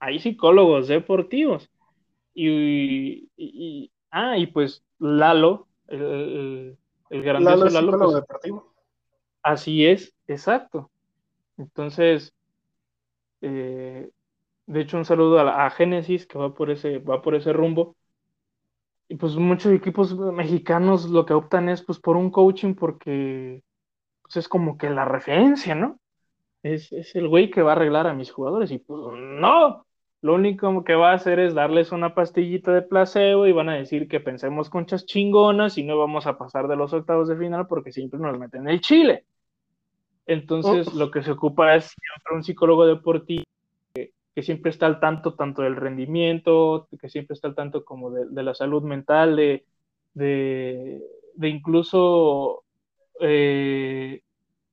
[0.00, 1.70] Hay psicólogos deportivos.
[2.34, 3.28] Y,
[4.10, 6.76] ah, y pues Lalo, el,
[7.10, 8.74] el, grandioso Lalo, pues, deportivo.
[9.40, 10.90] Así es, exacto.
[11.58, 12.34] Entonces,
[13.40, 14.10] eh,
[14.66, 17.94] de hecho, un saludo a, Génesis que va por ese, va por ese rumbo.
[19.08, 23.62] Y pues muchos equipos mexicanos lo que optan es pues por un coaching porque
[24.22, 25.98] pues, es como que la referencia, ¿no?
[26.62, 28.70] Es, es el güey que va a arreglar a mis jugadores.
[28.70, 29.84] Y pues no,
[30.22, 33.74] lo único que va a hacer es darles una pastillita de placebo y van a
[33.74, 37.66] decir que pensemos conchas chingonas y no vamos a pasar de los octavos de final
[37.66, 39.24] porque siempre nos meten el chile.
[40.24, 40.96] Entonces, oh.
[40.96, 43.42] lo que se ocupa es siempre un psicólogo deportivo
[44.34, 48.42] que, siempre está al tanto tanto del rendimiento, que siempre está al tanto como de,
[48.42, 49.64] la salud mental, de,
[50.14, 51.00] de,
[51.48, 52.64] incluso
[53.20, 54.22] eh,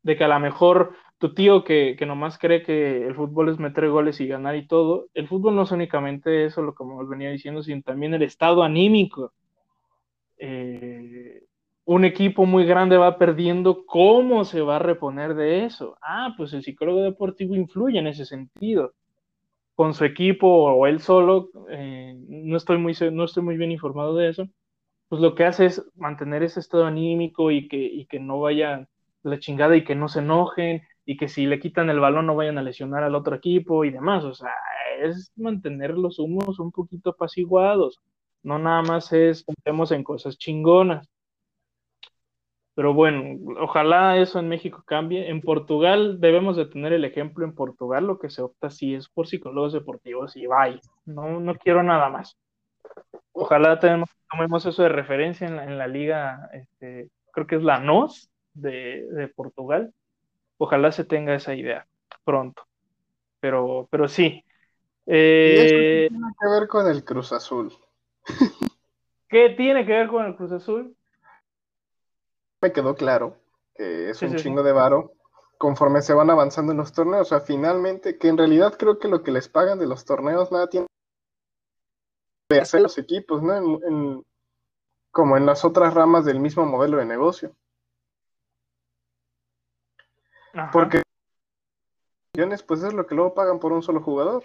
[0.03, 3.59] de que a lo mejor tu tío que, que, nomás cree que el fútbol es
[3.59, 6.95] meter goles y ganar y todo, el fútbol no es únicamente eso, lo que me
[7.05, 9.33] venía diciendo, sino también el estado anímico.
[10.37, 11.43] Eh,
[11.89, 15.97] un equipo muy grande va perdiendo, ¿cómo se va a reponer de eso?
[16.03, 18.93] Ah, pues el psicólogo deportivo influye en ese sentido.
[19.79, 24.13] Con su equipo o él solo, eh, no, estoy muy, no estoy muy bien informado
[24.13, 24.49] de eso,
[25.07, 28.89] pues lo que hace es mantener ese estado anímico y que, y que no vaya
[29.23, 32.35] la chingada y que no se enojen y que si le quitan el balón no
[32.35, 34.25] vayan a lesionar al otro equipo y demás.
[34.25, 34.51] O sea,
[35.01, 38.01] es mantener los humos un poquito apaciguados.
[38.43, 41.07] No nada más es pensemos en cosas chingonas.
[42.79, 45.29] Pero bueno, ojalá eso en México cambie.
[45.29, 47.43] En Portugal debemos de tener el ejemplo.
[47.43, 50.79] En Portugal lo que se opta sí es por psicólogos deportivos y bye.
[51.03, 52.37] No, no quiero nada más.
[53.33, 58.29] Ojalá tenemos, tomemos eso de referencia en la, liga, este, creo que es la NOS
[58.53, 59.93] de, Portugal.
[60.57, 61.85] Ojalá se tenga esa idea
[62.23, 62.63] pronto.
[63.41, 64.45] Pero, pero sí.
[65.05, 67.73] Eh, ¿Qué tiene que ver con el Cruz Azul?
[69.27, 70.95] ¿Qué tiene que ver con el Cruz Azul?
[72.61, 73.37] Me quedó claro
[73.75, 75.13] que es un chingo de varo
[75.57, 77.27] conforme se van avanzando en los torneos.
[77.27, 80.51] O sea, finalmente, que en realidad creo que lo que les pagan de los torneos
[80.51, 80.87] nada tiene
[82.49, 83.55] que hacer los equipos, ¿no?
[83.55, 84.25] En,
[85.11, 87.55] como en las otras ramas del mismo modelo de negocio.
[90.71, 91.01] Porque
[92.65, 94.43] pues es lo que luego pagan por un solo jugador.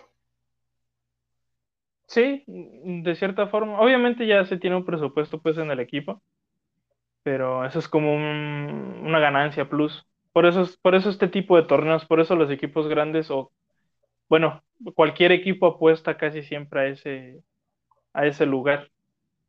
[2.07, 3.81] Sí, de cierta forma.
[3.81, 6.21] Obviamente ya se tiene un presupuesto pues en el equipo,
[7.25, 10.07] pero eso es como una ganancia plus.
[10.33, 13.51] Por eso, por eso este tipo de torneos, por eso los equipos grandes o,
[14.29, 14.63] bueno,
[14.95, 17.41] cualquier equipo apuesta casi siempre a ese,
[18.13, 18.91] a ese lugar,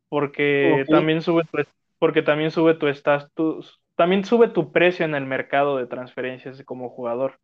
[0.09, 1.57] porque también sube tu,
[1.99, 6.89] porque también sube tu estatus, también sube tu precio en el mercado de transferencias como
[6.89, 7.39] jugador.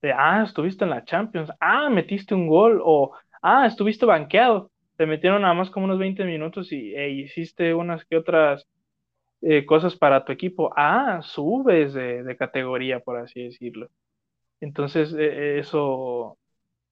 [0.00, 3.12] De, ah, estuviste en la Champions, ah, metiste un gol, o
[3.42, 8.04] ah, estuviste banqueado, te metieron nada más como unos 20 minutos y e hiciste unas
[8.06, 8.66] que otras
[9.42, 13.88] eh, cosas para tu equipo, ah, subes de, categoría, por así decirlo.
[14.60, 16.38] Entonces, e, e, eso,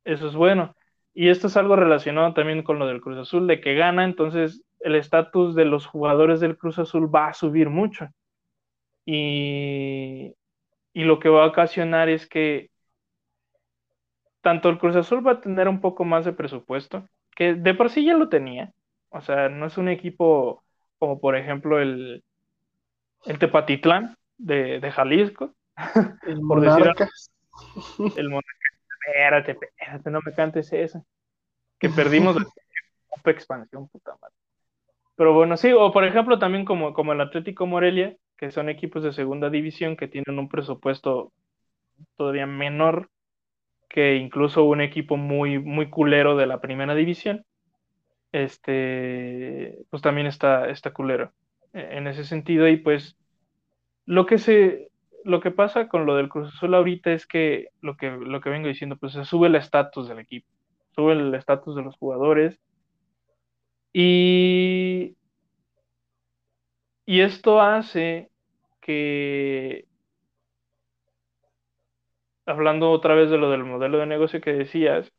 [0.05, 0.77] eso es bueno.
[1.15, 4.63] Y esto es algo relacionado también con lo del Cruz Azul, de que gana, entonces
[4.81, 8.09] el estatus de los jugadores del Cruz Azul va a subir mucho.
[9.05, 10.35] Y,
[10.93, 12.71] y lo que va a ocasionar es que
[14.41, 17.91] tanto el Cruz Azul va a tener un poco más de presupuesto, que de por
[17.91, 18.73] sí ya lo tenía.
[19.11, 20.65] O sea, no es un equipo
[20.99, 22.25] como por ejemplo el,
[23.27, 25.55] el Tepatitlán de, de Jalisco.
[26.27, 27.31] El por Monarcas.
[28.17, 28.73] el Monarcas.
[29.07, 31.05] Espérate, espérate, no me cantes eso.
[31.79, 32.45] Que perdimos la
[33.33, 34.35] expansión, puta madre.
[35.17, 39.03] Pero bueno, sí, o por ejemplo también como, como el Atlético Morelia, que son equipos
[39.03, 41.33] de segunda división que tienen un presupuesto
[42.17, 43.11] todavía menor
[43.89, 47.47] que incluso un equipo muy, muy culero de la primera división,
[48.33, 51.33] este, pues también está, está culero
[51.73, 52.69] en ese sentido.
[52.69, 53.17] Y pues
[54.07, 54.91] lo que se,
[55.25, 58.51] lo que pasa con lo del Cruz Azul ahorita es que lo que, lo que
[58.51, 60.49] vengo diciendo, pues se sube el estatus del equipo,
[60.95, 62.59] sube el estatus de los jugadores.
[63.93, 65.17] Y,
[67.07, 68.31] y esto hace
[68.81, 69.87] que
[72.47, 75.13] hablando otra vez de lo del modelo de negocio que decías,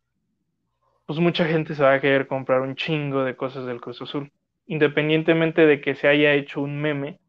[1.06, 4.32] pues mucha gente se va a querer comprar un chingo de cosas del Cruz Azul,
[4.68, 7.20] independientemente de que se haya hecho un meme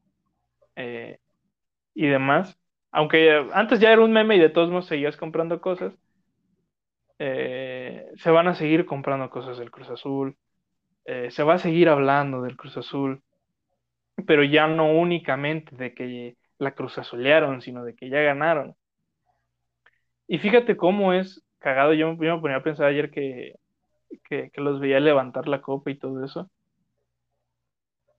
[0.77, 1.19] eh,
[1.95, 2.59] y demás.
[2.91, 5.95] Aunque antes ya era un meme y de todos modos seguías comprando cosas,
[7.19, 10.37] eh, se van a seguir comprando cosas del Cruz Azul,
[11.05, 13.23] eh, se va a seguir hablando del Cruz Azul,
[14.27, 18.77] pero ya no únicamente de que la Cruz Azulearon, sino de que ya ganaron.
[20.27, 21.95] Y fíjate cómo es cagado.
[21.95, 23.55] Yo, me ponía a pensar ayer que,
[24.29, 26.51] que, los veía levantar la copa y todo eso.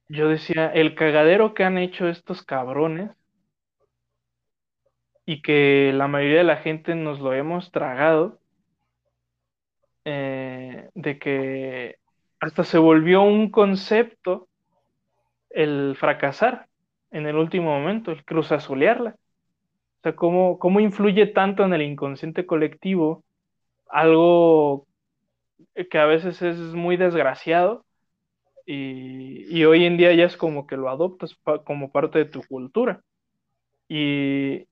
[0.09, 3.11] Yo decía, el cagadero que han hecho estos cabrones
[5.23, 8.39] y que la mayoría de la gente nos lo hemos tragado,
[10.05, 11.97] eh, de que
[12.39, 14.47] hasta se volvió un concepto
[15.51, 16.67] el fracasar
[17.11, 19.11] en el último momento, el cruzazulearla.
[19.11, 23.23] O sea, cómo, cómo influye tanto en el inconsciente colectivo
[23.87, 24.87] algo
[25.91, 27.85] que a veces es muy desgraciado
[28.71, 33.01] y, hoy en día ya es como que lo adoptas como parte de tu cultura.
[33.87, 34.67] Y,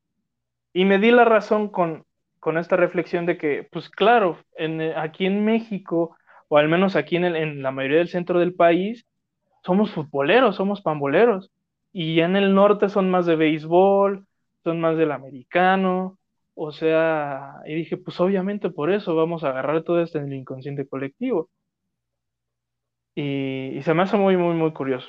[0.74, 2.06] me di la razón con,
[2.40, 6.16] con, esta reflexión de que, pues claro, en, aquí en México,
[6.48, 9.06] o al menos aquí en, en la mayoría del centro del país,
[9.64, 11.52] somos futboleros, somos pamboleros.
[11.92, 14.28] Y en el norte son más de béisbol,
[14.64, 16.20] son más del americano,
[16.56, 20.34] o sea, y dije, pues obviamente por eso vamos a agarrar todo esto en el
[20.34, 21.50] inconsciente colectivo.
[23.20, 25.08] Y, se me hace muy, muy, muy curioso.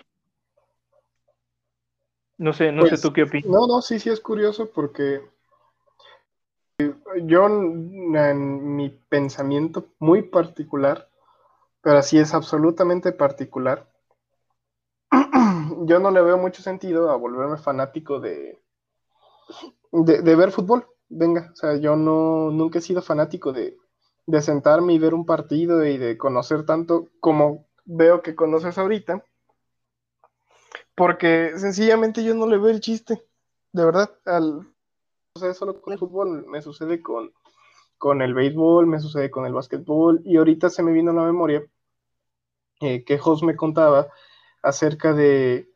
[2.39, 3.51] No sé, no sé pues, tú qué opinas.
[3.51, 5.20] No, no, sí, sí es curioso porque
[7.24, 11.10] yo en mi pensamiento muy particular,
[11.82, 13.86] pero así es absolutamente particular,
[15.85, 18.59] yo no le veo mucho sentido a volverme fanático de,
[19.93, 23.76] de, ver fútbol, venga, o sea, yo no, nunca he sido fanático de,
[24.24, 29.24] de sentarme y ver un partido y de conocer tanto como veo que conoces ahorita,
[30.94, 33.24] porque sencillamente yo no le veo el chiste,
[33.73, 34.74] de verdad, al,
[35.35, 37.32] o sea, solo con el fútbol, me sucede con,
[37.97, 41.23] con el béisbol, me sucede con el básquetbol, y ahorita se me vino a la
[41.23, 41.65] memoria
[42.81, 44.09] eh, que Jos me contaba
[44.62, 45.73] acerca de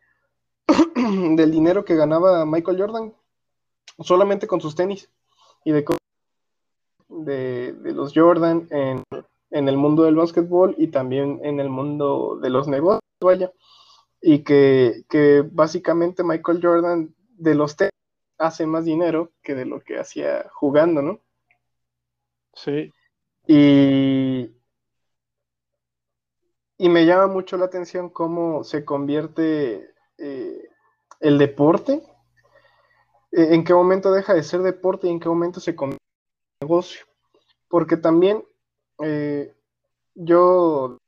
[1.37, 3.15] del dinero que ganaba Michael Jordan
[4.01, 5.11] solamente con sus tenis
[5.65, 5.85] y de,
[7.09, 9.03] de, los Jordan en,
[9.53, 13.53] el mundo del básquetbol y también en el mundo de los negocios, vaya.
[14.21, 15.05] Y que,
[15.53, 17.93] básicamente Michael Jordan de los tenis
[18.39, 21.21] hace más dinero que de lo que hacía jugando, ¿no?
[22.55, 22.93] Sí.
[23.47, 24.51] Y,
[26.79, 30.69] y me llama mucho la atención cómo se convierte eh,
[31.21, 32.03] el deporte,
[33.33, 36.05] eh, en qué momento deja de ser deporte y en qué momento se convierte
[36.61, 37.07] en negocio.
[37.69, 38.45] Porque también
[39.01, 39.55] eh,
[40.15, 40.99] yo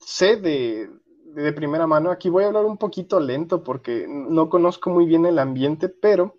[0.00, 0.90] sé de,
[1.24, 5.26] de primera mano, aquí voy a hablar un poquito lento porque no conozco muy bien
[5.26, 6.36] el ambiente, pero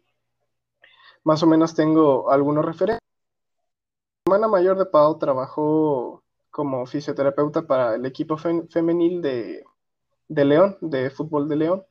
[1.23, 2.99] más o menos tengo algunos referentes.
[4.25, 9.63] La hermana mayor de Pau trabajó como fisioterapeuta para el equipo femenil de,
[10.27, 11.85] León, de fútbol de León.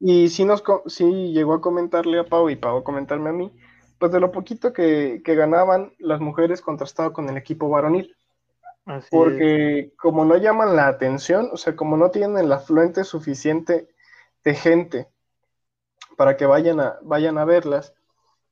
[0.00, 3.52] Y sí, nos, sí llegó a comentarle a Pau y Pau a comentarme a mí,
[3.98, 8.14] pues de lo poquito que, ganaban las mujeres contrastado con el equipo varonil.
[9.10, 13.88] Porque como no llaman la atención, o sea, como no tienen el afluente suficiente
[14.44, 15.08] de gente
[16.16, 17.92] para que vayan a, vayan a verlas,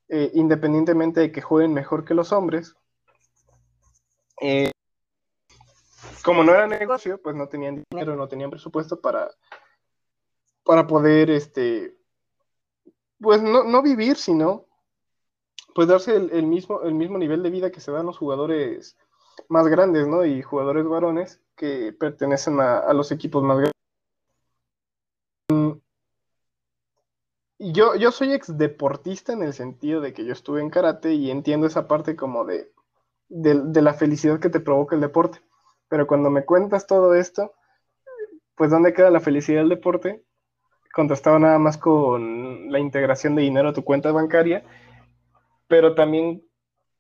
[0.09, 2.77] eh, independientemente de que jueguen mejor que los hombres,
[4.43, 4.71] eh,
[6.23, 9.31] como no era negocio, pues no tenían dinero, no tenían presupuesto para,
[10.65, 11.97] para poder, este,
[13.21, 14.66] pues no, vivir, sino
[15.77, 18.97] pues darse el, mismo, el mismo nivel de vida que se dan los jugadores
[19.49, 20.25] más grandes, ¿no?
[20.25, 23.73] Y jugadores varones que pertenecen a, los equipos más grandes.
[27.59, 31.31] Yo, yo soy ex deportista en el sentido de que yo estuve en karate y
[31.31, 32.73] entiendo esa parte como de
[33.29, 35.41] de, la felicidad que te provoca el deporte.
[35.89, 37.55] Pero cuando me cuentas todo esto,
[38.55, 40.23] pues ¿dónde queda la felicidad del deporte?
[40.93, 44.65] Contrastado nada más con la integración de dinero a tu cuenta bancaria,
[45.69, 46.43] pero también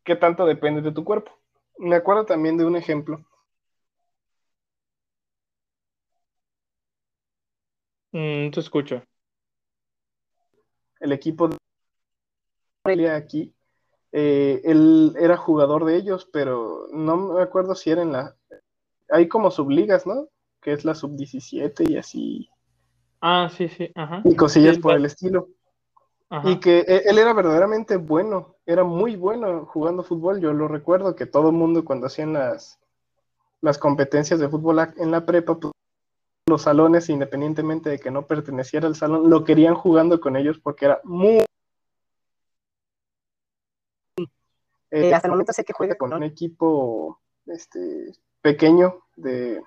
[0.04, 1.32] qué tanto depende de tu cuerpo.
[1.78, 3.24] Me acuerdo también de un ejemplo.
[8.12, 9.02] Mm, te escucho.
[11.00, 13.52] El equipo de aquí
[14.12, 18.36] eh, él era jugador de ellos, pero no me acuerdo si era en la...
[19.10, 20.28] Hay como subligas, ¿no?
[20.62, 22.48] Que es la sub-17 y así.
[23.20, 24.22] Ah, sí, sí, ajá.
[24.24, 25.48] Y cosillas por el estilo.
[26.44, 30.40] Y que e, él era verdaderamente bueno, era muy bueno jugando fútbol.
[30.40, 32.78] Yo lo recuerdo que todo el mundo cuando hacían las,
[33.60, 35.72] las competencias de fútbol en la prepa, pues,
[36.48, 40.86] los salones, independientemente de que no perteneciera al salón, lo querían jugando con ellos porque
[40.86, 41.44] era muy
[44.90, 49.62] Eh, hasta el momento sé que juega con un equipo este, pequeño de,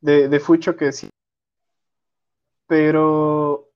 [0.00, 1.08] de, Fucho que sí.
[2.66, 3.70] Pero,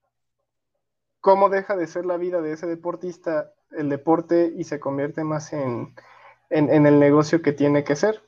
[1.21, 5.53] ¿cómo deja de ser la vida de ese deportista el deporte y se convierte más
[5.53, 5.95] en,
[6.51, 8.23] en, el negocio que tiene que ser?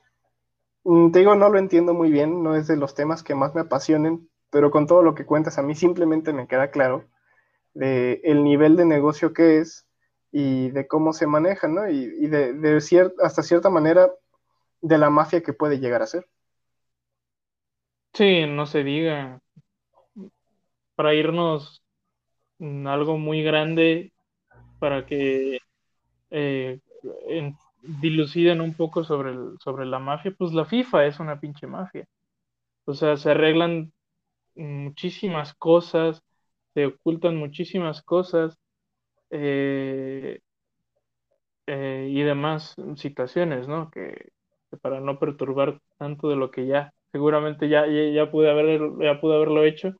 [0.83, 3.55] Mm, te digo, no lo entiendo muy bien, no es de los temas que más
[3.55, 7.05] me apasionen, pero con todo lo que cuentas a mí simplemente me queda claro
[7.73, 9.87] de el nivel de negocio que es
[10.31, 11.89] y de cómo se maneja, ¿no?
[11.89, 14.11] Y, de, de hasta cierta manera
[14.81, 16.27] de la mafia que puede llegar a ser.
[18.13, 19.41] Sí, no se diga.
[20.95, 21.80] Para irnos
[22.87, 24.13] algo muy grande,
[24.79, 25.59] para que
[26.31, 26.79] eh,
[27.81, 32.07] diluciden un poco sobre, sobre la mafia, pues la FIFA es una pinche mafia.
[32.85, 33.91] O sea, se arreglan
[34.55, 36.23] muchísimas cosas,
[36.73, 38.57] se ocultan muchísimas cosas
[39.29, 40.39] eh,
[41.67, 43.89] eh, y demás situaciones, ¿no?
[43.91, 44.29] Que,
[44.81, 49.35] para no perturbar tanto de lo que ya seguramente ya, ya, pude, haber, ya pude
[49.35, 49.93] haberlo hecho.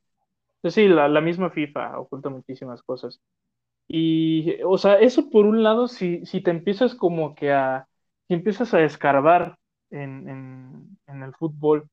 [0.63, 3.19] Sí, la, la, misma FIFA oculta muchísimas cosas.
[3.88, 7.88] Y, o sea, eso por un lado, si, si te empiezas como que a,
[8.27, 9.57] si empiezas a escarbar
[9.91, 11.89] en, en, en el fútbol,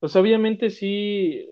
[0.00, 1.48] pues obviamente sí,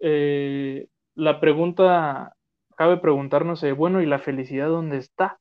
[0.00, 2.36] eh, la pregunta
[2.76, 5.40] cabe preguntarnos, eh, bueno, ¿y la felicidad dónde está?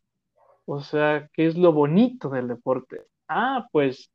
[0.65, 3.03] O sea, ¿qué es lo bonito del deporte?
[3.29, 4.11] Ah, pues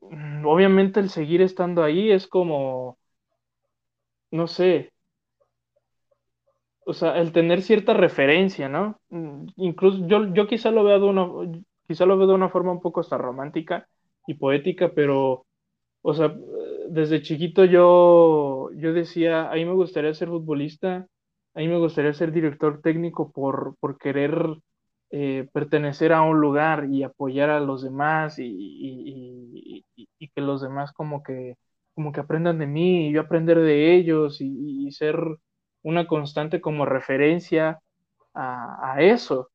[0.00, 2.98] mm, obviamente el seguir estando ahí es como,
[4.30, 4.92] no sé,
[6.84, 9.00] o sea, el tener cierta referencia, ¿no?
[9.10, 11.26] Mm, incluso yo, yo quizá lo veo de una,
[11.86, 13.88] quizá lo veo de una forma un poco hasta romántica
[14.26, 15.46] y poética, pero,
[16.02, 16.34] o sea,
[16.88, 21.06] desde chiquito yo, yo decía, a mí me gustaría ser futbolista
[21.54, 24.34] a mí me gustaría ser director técnico por, por querer
[25.10, 29.84] eh, pertenecer a un lugar y apoyar a los demás y,
[30.34, 31.56] que los demás como que,
[32.00, 35.18] como que aprendan de mí y yo aprender de ellos y, ser
[35.82, 37.80] una constante como referencia
[38.34, 39.50] a, eso.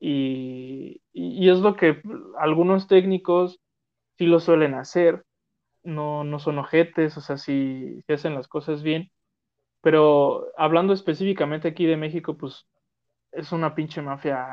[0.00, 2.02] Y, es lo que
[2.38, 3.60] algunos técnicos
[4.18, 5.24] sí lo suelen hacer,
[5.84, 9.10] no, no son ojetes, o sea, si hacen las cosas bien,
[9.80, 12.66] pero hablando específicamente aquí de México, pues
[13.32, 14.46] es una pinche mafia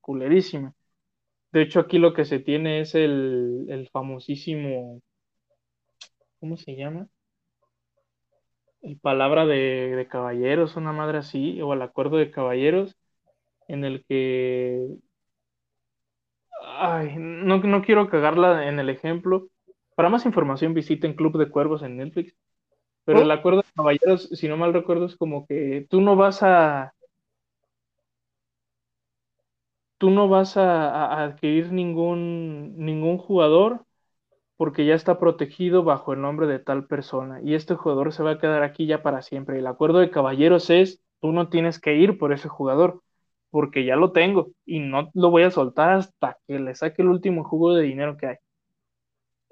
[0.00, 0.74] culerísima.
[1.52, 5.02] De hecho, aquí lo que se tiene es el, famosísimo,
[6.40, 7.08] ¿cómo se llama?
[9.02, 12.96] palabra de, de, caballeros, una madre así, o el acuerdo de caballeros,
[13.68, 14.86] en el que...
[16.62, 19.48] Ay, no, no quiero cagarla en el ejemplo.
[19.94, 22.34] Para más información visiten Club de Cuervos en Netflix.
[23.04, 26.42] Pero el acuerdo de caballeros, si no mal recuerdo, es como que tú no vas
[26.42, 26.94] a
[29.98, 33.84] tú no vas a, adquirir ningún, ningún jugador
[34.60, 38.32] porque ya está protegido bajo el nombre de tal persona y este jugador se va
[38.32, 39.58] a quedar aquí ya para siempre.
[39.58, 43.02] El acuerdo de caballeros es, tú no tienes que ir por ese jugador
[43.48, 47.08] porque ya lo tengo y no lo voy a soltar hasta que le saque el
[47.08, 48.36] último jugo de dinero que hay.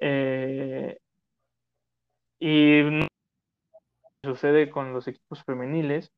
[0.00, 0.98] Eh,
[2.38, 2.82] y
[4.22, 6.12] sucede con los equipos femeniles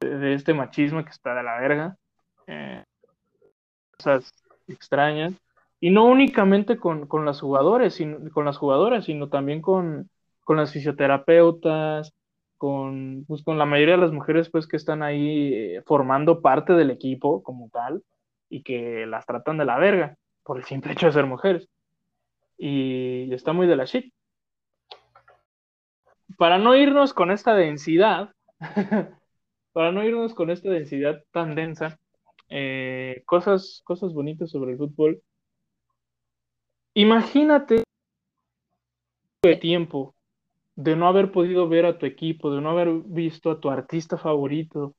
[0.00, 1.98] de este machismo que está de la verga
[2.46, 2.82] eh,
[3.94, 4.32] cosas
[4.66, 5.34] extrañas.
[5.80, 10.10] Y no únicamente con, con las jugadores, sino, con las jugadoras, sino también con,
[10.44, 12.14] con las fisioterapeutas,
[12.58, 16.74] con, pues, con la mayoría de las mujeres pues, que están ahí eh, formando parte
[16.74, 18.02] del equipo como tal
[18.50, 21.68] y que las tratan de la verga por el simple hecho de ser mujeres.
[22.58, 24.12] Y está muy de la shit.
[26.36, 28.30] Para no irnos con esta densidad,
[29.72, 31.98] para no irnos con esta densidad tan densa,
[32.48, 35.22] eh, cosas, cosas bonitas sobre el fútbol.
[37.04, 37.84] Imagínate
[39.42, 40.14] el tiempo
[40.76, 44.18] de no haber podido ver a tu equipo, de no haber visto a tu artista
[44.18, 44.94] favorito,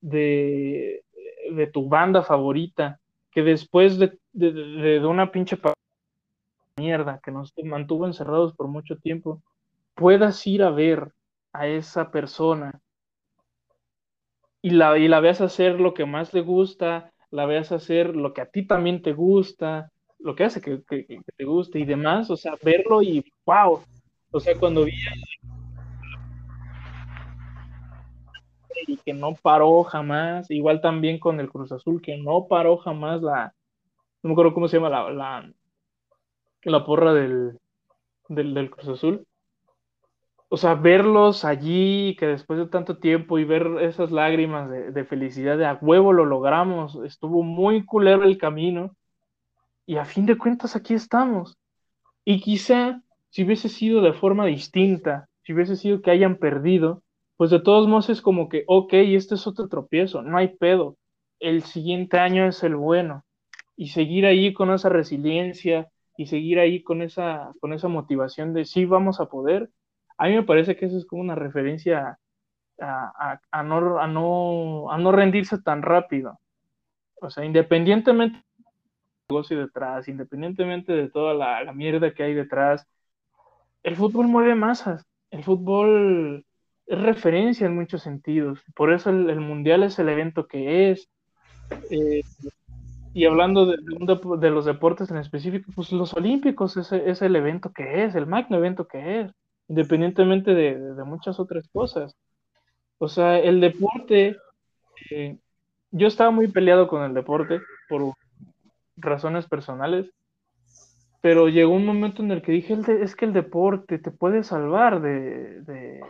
[0.00, 1.04] de,
[1.52, 3.00] de tu banda favorita,
[3.32, 5.56] que después de, de, de una pinche
[6.76, 9.42] mierda que nos mantuvo encerrados por mucho tiempo,
[9.94, 11.12] puedas ir a ver
[11.52, 12.80] a esa persona
[14.62, 18.34] y la, y la veas hacer lo que más le gusta, la veas hacer lo
[18.34, 19.90] que a ti también te gusta,
[20.22, 23.80] lo que hace que, te guste y demás, o sea, verlo y wow,
[24.30, 24.92] o sea, cuando vi
[28.86, 33.22] y que no paró jamás, igual también con el Cruz Azul, que no paró jamás
[33.22, 33.54] la,
[34.22, 35.52] no me acuerdo cómo se llama la, la,
[36.62, 37.58] la porra del,
[38.28, 39.26] del, del Cruz Azul,
[40.52, 45.56] o sea, verlos allí, que después de tanto tiempo y ver esas lágrimas de, felicidad,
[45.56, 48.96] de a huevo lo logramos, estuvo muy culero el camino
[49.90, 51.58] y a fin de cuentas aquí estamos.
[52.24, 57.02] Y quizá si hubiese sido de forma distinta, si hubiese sido que hayan perdido,
[57.36, 60.96] pues de todos modos es como que, ok, este es otro tropiezo, no hay pedo,
[61.40, 63.24] el siguiente año es el bueno.
[63.76, 68.66] Y seguir ahí con esa resiliencia y seguir ahí con esa, con esa motivación de
[68.66, 69.70] sí vamos a poder,
[70.18, 72.16] a mí me parece que eso es como una referencia
[72.78, 76.38] a, no, a, no, a no rendirse tan rápido.
[77.20, 78.44] O sea, independientemente
[79.30, 82.86] negocio detrás, independientemente de toda la, mierda que hay detrás,
[83.82, 85.06] el fútbol mueve masas.
[85.30, 86.44] El fútbol
[86.86, 88.60] es referencia en muchos sentidos.
[88.74, 91.08] Por eso el, mundial es el evento que es.
[91.90, 92.22] Eh,
[93.14, 93.76] y hablando de,
[94.38, 98.56] de, los deportes en específico, pues los olímpicos es, el evento que es, el magno
[98.56, 99.32] evento que es
[99.70, 102.16] independientemente de, muchas otras cosas.
[102.98, 104.36] O sea, el deporte,
[105.10, 105.38] eh,
[105.92, 108.02] yo estaba muy peleado con el deporte por
[108.96, 110.10] razones personales,
[111.20, 115.02] pero llegó un momento en el que dije, es que el deporte te puede salvar
[115.02, 116.00] de, de,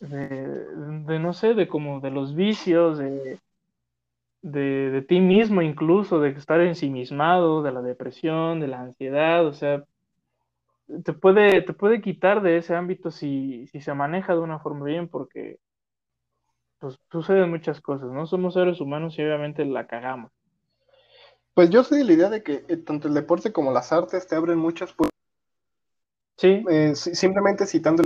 [0.00, 3.38] de, no sé, de como de los vicios, de,
[4.42, 9.52] de, de ti mismo incluso, de estar ensimismado, de la depresión, de la ansiedad, o
[9.54, 9.84] sea,
[11.04, 15.08] te puede, te puede quitar de ese ámbito si, se maneja de una forma bien,
[15.08, 15.58] porque
[16.78, 18.26] pues suceden muchas cosas, ¿no?
[18.26, 20.32] Somos seres humanos y obviamente la cagamos.
[21.54, 24.26] Pues yo soy de la idea de que eh, tanto el deporte como las artes
[24.26, 25.12] te abren muchas puertas.
[26.38, 26.64] Sí.
[26.68, 28.04] Eh, simplemente citando,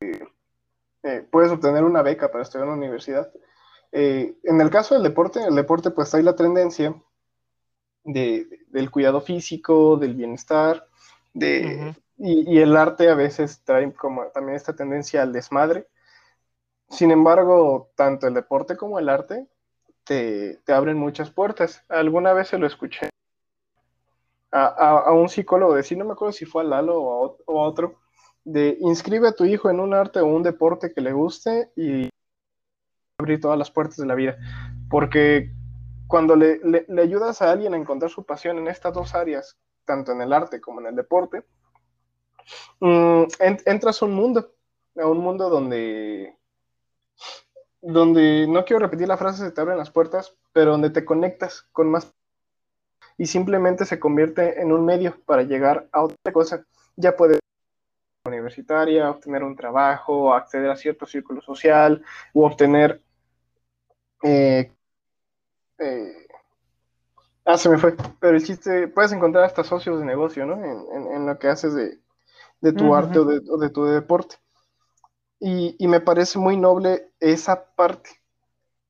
[0.00, 3.30] eh, puedes obtener una beca para estudiar en la universidad.
[3.92, 6.94] en el caso del deporte, el deporte pues hay la tendencia
[8.04, 10.86] del cuidado físico, del bienestar,
[11.32, 15.88] de, y, el arte a veces trae como también esta tendencia al desmadre.
[16.90, 19.46] Sin embargo, tanto el deporte como el arte
[20.04, 21.84] te, abren muchas puertas.
[21.88, 23.10] Alguna vez se lo escuché
[24.54, 28.00] a, un psicólogo decir, no me acuerdo si fue a Lalo o a, otro,
[28.44, 32.08] de inscribe a tu hijo en un arte o un deporte que le guste y
[33.18, 34.36] abrir todas las puertas de la vida.
[34.88, 35.50] Porque
[36.06, 40.12] cuando le, le, ayudas a alguien a encontrar su pasión en estas dos áreas tanto
[40.12, 41.44] en el arte como en el deporte,
[42.80, 43.24] mm,
[43.66, 44.54] entras a un mundo,
[44.96, 46.38] a un mundo donde,
[47.84, 51.66] donde, no quiero repetir la frase, se te abren las puertas, pero donde te conectas
[51.72, 52.12] con más
[53.16, 56.64] y simplemente se convierte en un medio para llegar a otra cosa.
[56.96, 57.38] Ya puede
[58.26, 62.02] universitaria, obtener un trabajo, acceder a cierto círculo social
[62.32, 63.02] o obtener...
[64.22, 64.72] Eh,
[65.78, 66.26] eh,
[67.44, 70.54] ah, se me fue, pero el chiste, puedes encontrar hasta socios de negocio, ¿no?
[70.64, 74.36] En, lo que haces de, tu arte o de, tu deporte.
[75.46, 78.08] Y, y me parece muy noble esa parte,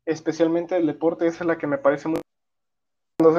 [0.07, 2.21] especialmente el deporte, esa es la que me parece muy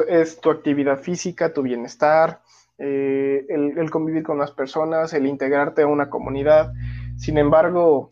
[0.08, 2.42] es tu actividad física, tu bienestar,
[2.78, 6.72] eh, el, convivir con las personas, el integrarte a una comunidad.
[7.16, 8.08] Sin embargo,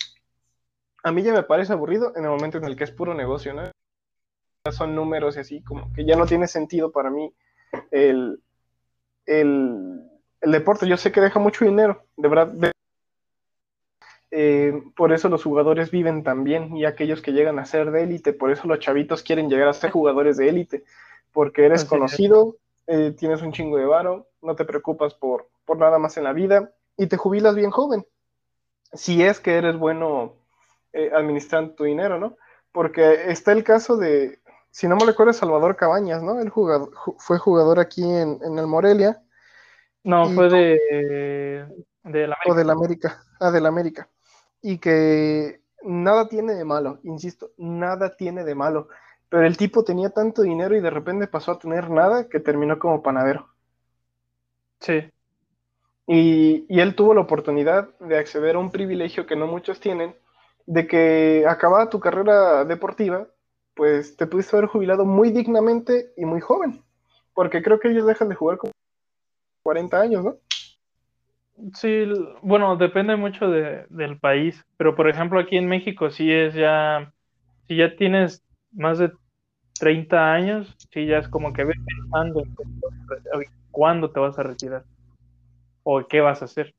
[1.03, 3.53] a mí ya me parece aburrido en el momento en el que es puro negocio,
[3.55, 3.71] ¿no?
[4.73, 7.31] Son números y así, como que ya no tiene sentido para mí
[7.91, 8.41] el,
[10.41, 10.89] deporte.
[10.89, 12.74] Yo sé que deja mucho dinero, de verdad.
[14.37, 18.03] Eh, por eso los jugadores viven tan bien y aquellos que llegan a ser de
[18.03, 20.85] élite, por eso los chavitos quieren llegar a ser jugadores de élite
[21.31, 22.57] porque eres conocido,
[22.89, 26.33] eh, tienes un chingo de varo, no te preocupas por, por nada más en la
[26.33, 28.05] vida y te jubilas bien joven.
[28.93, 30.35] Si es que eres bueno
[30.93, 32.37] eh, administrando tu dinero, ¿no?
[32.73, 34.41] Porque está el caso de,
[34.73, 36.41] si no me recuerdo, Salvador Cabañas, ¿no?
[36.41, 36.51] Él
[37.19, 39.23] fue jugador aquí en, el Morelia.
[40.03, 41.69] No, fue de,
[42.03, 42.51] de la América.
[42.51, 43.25] O del América.
[43.39, 44.09] Ah, del América.
[44.65, 48.89] Y que nada tiene de malo, insisto, nada tiene de malo
[49.35, 52.79] pero el tipo tenía tanto dinero y de repente pasó a tener nada que terminó
[52.79, 53.49] como panadero.
[54.79, 55.11] Sí.
[56.07, 60.15] Y, él tuvo la oportunidad de acceder a un privilegio que no muchos tienen,
[60.67, 63.27] de que acabada tu carrera deportiva,
[63.75, 66.85] pues te pudiste haber jubilado muy dignamente y muy joven,
[67.35, 68.73] porque creo que ellos dejan de jugar como
[69.65, 70.37] 40 años, ¿no?
[71.75, 72.05] Sí,
[72.43, 77.13] bueno, depende mucho del país, pero por ejemplo aquí en México sí es ya,
[77.69, 79.13] si ya tienes más de
[79.79, 84.85] 30 años, sí, ya es como que ves pensando en cuándo te vas a retirar
[85.85, 86.75] o qué vas a hacer.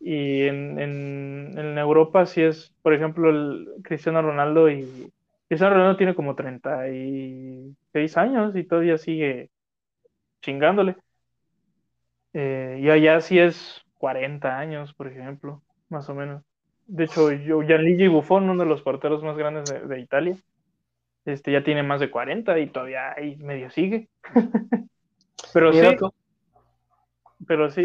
[0.00, 5.10] Y en, en, Europa sí es, por ejemplo, el Cristiano Ronaldo y
[5.48, 9.50] Cristiano Ronaldo tiene como 36 años y todavía sigue
[10.42, 10.96] chingándole.
[12.34, 16.42] Eh, y allá sí es 40 años, por ejemplo, más o menos.
[16.88, 20.36] De hecho, yo, Gianluigi Buffon, uno de los porteros más grandes de Italia,
[21.24, 24.08] este ya tiene más de 40 y todavía ahí medio sigue.
[25.54, 25.96] pero sí,
[27.46, 27.84] pero sí,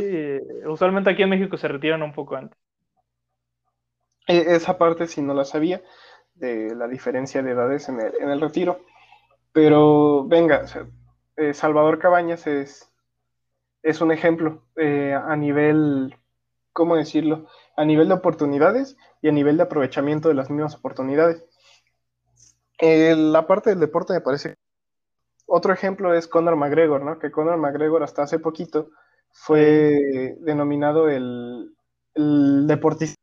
[0.65, 2.57] usualmente aquí en México se retiran un poco antes.
[4.25, 5.83] E, esa parte sí no la sabía,
[6.33, 8.79] de la diferencia de edades en el, retiro.
[9.51, 10.65] Pero venga,
[11.35, 12.91] eh, Salvador Cabañas es,
[13.89, 16.15] es un ejemplo eh, a nivel,
[16.73, 17.47] ¿cómo decirlo?
[17.75, 21.45] A nivel de oportunidades y a nivel de aprovechamiento de las mismas oportunidades
[22.79, 24.55] la parte del deporte me parece.
[25.45, 27.19] Otro ejemplo es Conor McGregor, ¿no?
[27.19, 28.89] Que Conor McGregor hasta hace poquito
[29.31, 31.73] fue denominado el,
[32.15, 33.15] deportista.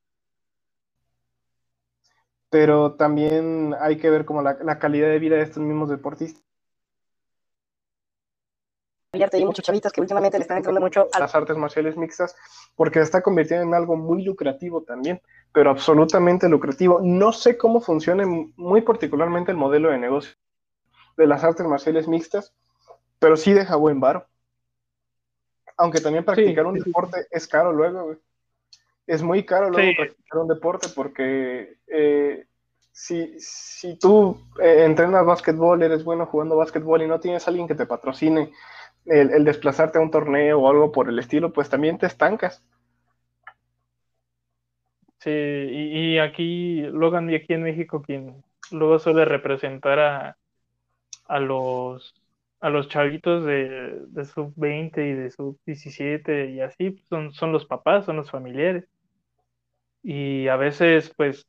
[2.51, 6.44] Pero también hay que ver como la, calidad de vida de estos mismos deportistas.
[9.15, 12.37] Hay muchos chavitas que últimamente le están entrando mucho a las artes marciales mixtas
[12.77, 15.21] porque se está convirtiendo en algo muy lucrativo también
[15.55, 16.99] pero absolutamente lucrativo.
[17.01, 18.27] No sé cómo funciona
[18.57, 20.35] muy particularmente el modelo de negocio
[21.17, 22.53] de las artes marciales mixtas,
[23.21, 24.27] pero sí deja buen varo.
[25.77, 28.17] Aunque también practicar un deporte es caro luego,
[29.07, 32.47] Es muy caro luego practicar un deporte porque eh,
[32.91, 37.77] si, si, tú eh, entrenas básquetbol, eres bueno jugando básquetbol y no tienes alguien que
[37.77, 38.53] te patrocine
[39.07, 42.63] el, desplazarte a un torneo o algo por el estilo, pues también te estancas
[45.19, 50.37] Sí, y, aquí, Logan, y aquí en México, quien luego suele representar a,
[51.27, 52.15] a los
[52.65, 57.67] a los chavitos de, sub 20 y de sub 17 y así, son, son los
[57.67, 58.89] papás, son los familiares.
[60.03, 61.47] Y a veces, pues,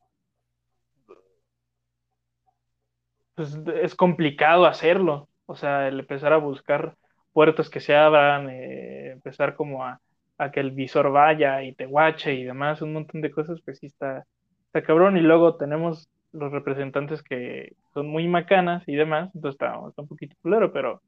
[3.34, 5.30] pues es complicado hacerlo.
[5.46, 6.96] O sea, el empezar a buscar
[7.36, 10.00] puertas que se abran, eh, empezar como a,
[10.38, 13.78] a que el visor vaya y te guache y demás, un montón de cosas, pues
[13.78, 14.24] sí está,
[14.64, 15.18] está cabrón.
[15.18, 20.34] Y luego tenemos los representantes que son muy macanas y demás, entonces está, un poquito
[20.40, 21.02] culero, pero,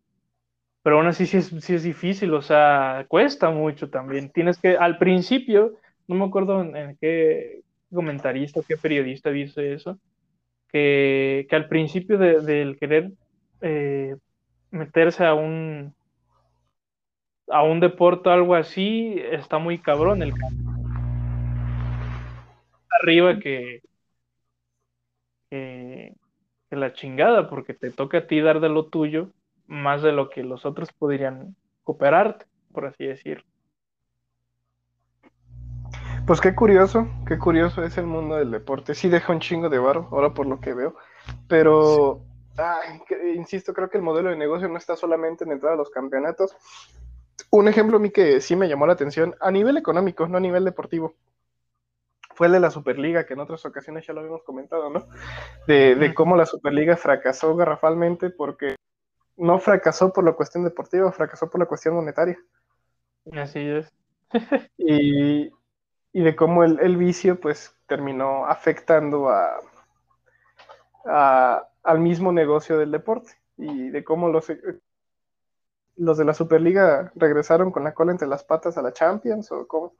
[0.83, 4.29] pero aún así sí es, sí es difícil, o sea, cuesta mucho también.
[4.29, 5.77] Tienes que, al principio,
[6.09, 9.99] no me acuerdo en, qué comentarista o qué periodista dice eso,
[10.71, 13.13] que, al principio del querer
[13.63, 14.15] eh,
[14.71, 15.95] meterse a un,
[17.51, 20.33] a un deporte algo así, está muy cabrón el
[23.01, 23.83] arriba que,
[25.51, 26.15] que,
[26.71, 29.31] la chingada, porque te toca a ti dar de lo tuyo
[29.67, 31.55] más de lo que los otros podrían
[31.85, 33.45] cooperarte, por así decirlo.
[36.27, 38.95] Pues qué curioso, qué curioso es el mundo del deporte.
[38.95, 40.95] Sí deja un chingo de varo, ahora por lo que veo.
[41.49, 42.23] Pero,
[43.35, 46.55] insisto, creo que el modelo de negocio no está solamente en entrar a los campeonatos.
[47.51, 50.41] Un ejemplo a mí que sí me llamó la atención, a nivel económico, no a
[50.41, 51.15] nivel deportivo,
[52.35, 55.09] fue el de la Superliga, que en otras ocasiones ya lo habíamos comentado, ¿no?
[55.67, 58.77] De, de cómo la Superliga fracasó garrafalmente porque
[59.37, 62.39] no fracasó por la cuestión deportiva, fracasó por la cuestión monetaria.
[63.33, 63.93] Así es.
[64.79, 65.51] y,
[66.13, 69.61] y de cómo el, el, vicio pues terminó afectando a,
[71.83, 74.53] al mismo negocio del deporte y de cómo los,
[75.99, 79.67] los de la Superliga regresaron con la cola entre las patas a la Champions o
[79.67, 79.95] cómo.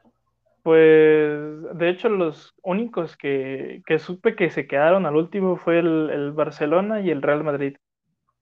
[0.63, 6.11] Pues de hecho los únicos que, que supe que se quedaron al último fue el,
[6.11, 7.77] el, Barcelona y el Real Madrid,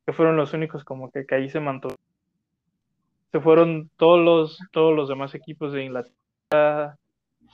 [0.07, 1.95] que fueron los únicos como que, que ahí se mantuvo.
[3.33, 6.97] Se fueron todos los, todos los demás equipos de Inglaterra,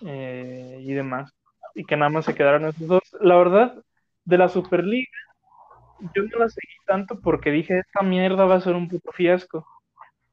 [0.04, 1.32] eh, y demás,
[1.74, 3.02] y que nada más se quedaron esos dos.
[3.20, 3.82] La verdad,
[4.24, 5.10] de la Superliga,
[6.14, 9.66] yo no la seguí tanto porque dije, esta mierda va a ser un puto fiasco.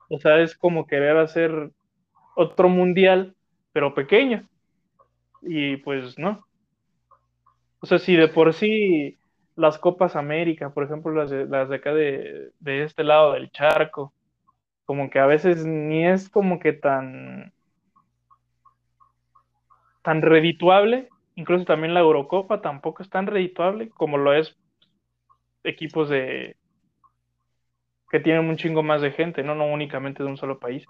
[0.09, 1.71] O sea, es como querer hacer
[2.35, 3.35] otro mundial,
[3.71, 4.47] pero pequeño.
[5.41, 6.45] Y pues no.
[7.79, 9.17] O sea, si de por sí
[9.55, 13.51] las Copas América, por ejemplo, las de, las de acá de, de este lado del
[13.51, 14.13] charco,
[14.85, 17.53] como que a veces ni es como que tan
[20.01, 24.57] tan redituable, incluso también la Eurocopa tampoco es tan redituable como lo es
[25.63, 26.55] equipos de
[28.09, 30.85] que tienen un chingo más de gente, no, no únicamente de un solo país.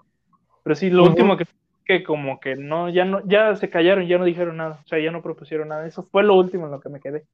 [0.62, 1.46] Pero sí, lo último que,
[1.84, 4.98] que como que no, ya no, ya se callaron, ya no dijeron nada, o sea,
[4.98, 5.86] ya no propusieron nada.
[5.86, 7.24] Eso fue lo último en lo que me quedé.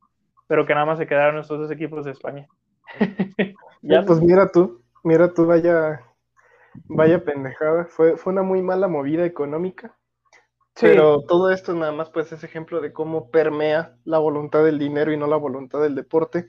[0.46, 2.46] Pero que nada más se quedaron estos dos equipos de España.
[3.82, 6.00] ya, pues mira tú, mira tú, vaya,
[6.88, 7.86] vaya pendejada.
[7.86, 9.96] Fue, fue una muy mala movida económica
[10.80, 15.12] pero todo esto nada más pues es ejemplo de cómo permea la voluntad del dinero
[15.12, 16.46] y no la voluntad del deporte.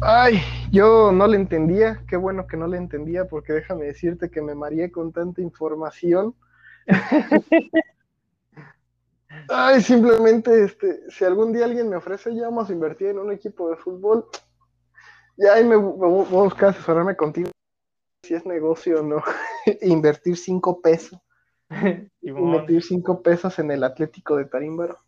[0.00, 0.40] Ay,
[0.70, 4.54] yo no le entendía, qué bueno que no le entendía porque déjame decirte que me
[4.54, 6.34] mareé con tanta información.
[9.48, 13.32] Ay, simplemente, este, si algún día alguien me ofrece, ya vamos a invertir en un
[13.32, 14.26] equipo de fútbol,
[15.36, 17.50] ya ahí me, voy a buscar asesorarme contigo
[18.22, 19.22] si es negocio o no,
[19.82, 21.18] invertir cinco pesos.
[22.22, 24.98] meter cinco pesos en el Atlético de Tarímbaro.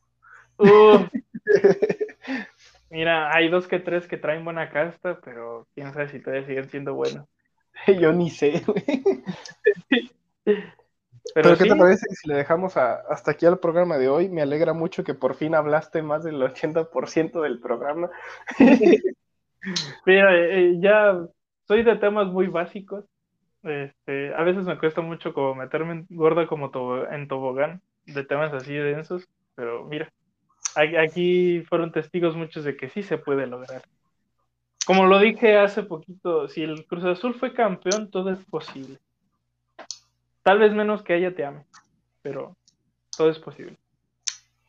[2.90, 6.68] Mira, hay dos que tres que traen buena casta, pero quién sabe si todavía siguen
[6.68, 7.26] siendo buenos.
[8.00, 8.62] Yo ni sé,
[11.34, 14.28] Pero, ¿qué te parece si le dejamos hasta aquí al programa de hoy?
[14.28, 18.10] Me alegra mucho que por fin hablaste más del 80% del programa.
[20.06, 21.18] Mira, eh, ya
[21.66, 23.04] soy de temas muy básicos,
[23.66, 26.70] este, a veces me cuesta mucho como meterme gorda como
[27.10, 30.12] en tobogán de temas así densos, pero mira,
[30.77, 33.82] aquí fueron testigos muchos de que sí se puede lograr.
[34.86, 38.98] Como lo dije hace poquito, si el Cruz Azul fue campeón, todo es posible.
[40.43, 41.65] Tal vez menos que ella te ame,
[42.23, 42.57] pero
[43.16, 43.77] todo es posible.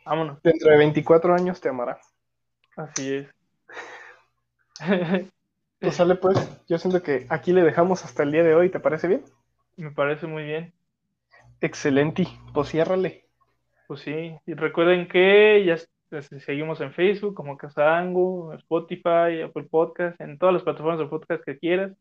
[0.05, 0.41] Vámonos.
[0.41, 1.99] Dentro de 24 años te amará.
[2.75, 3.27] Así es.
[5.79, 6.35] Pues sale pues,
[6.67, 9.23] yo siento que aquí le dejamos hasta el día de hoy, ¿te parece bien?
[9.75, 10.73] Me parece muy bien.
[11.61, 13.27] Excelente, pues ciérrale.
[13.85, 15.77] Pues sí, y recuerden que ya
[16.39, 21.57] seguimos en Facebook como Casango, Spotify, Apple Podcast, en todas las plataformas de podcast que
[21.57, 21.91] quieras.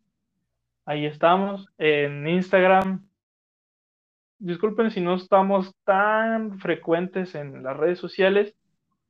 [0.84, 3.04] Ahí estamos, en Instagram.
[4.38, 8.54] Disculpen si no estamos tan frecuentes en las redes sociales,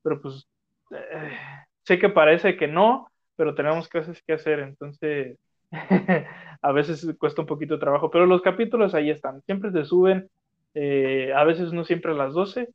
[0.02, 0.48] pero pues
[0.92, 1.36] eh,
[1.82, 5.38] sé que parece que no, pero tenemos cosas que hacer, entonces
[6.62, 10.28] a veces cuesta un poquito de trabajo, pero los capítulos ahí están, siempre se suben,
[10.74, 12.68] eh, a veces no siempre a las 12,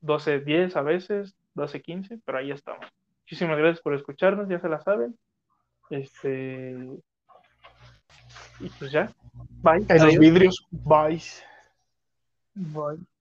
[0.00, 2.86] 12, 10 a veces, 12, 15, pero ahí estamos.
[3.22, 5.18] Muchísimas gracias por escucharnos, ya se la saben.
[5.90, 6.76] Este.
[8.60, 9.10] Y pues ya.
[9.62, 9.84] Bye.
[9.88, 11.20] En los vidrios, bye.
[12.54, 13.17] Bye.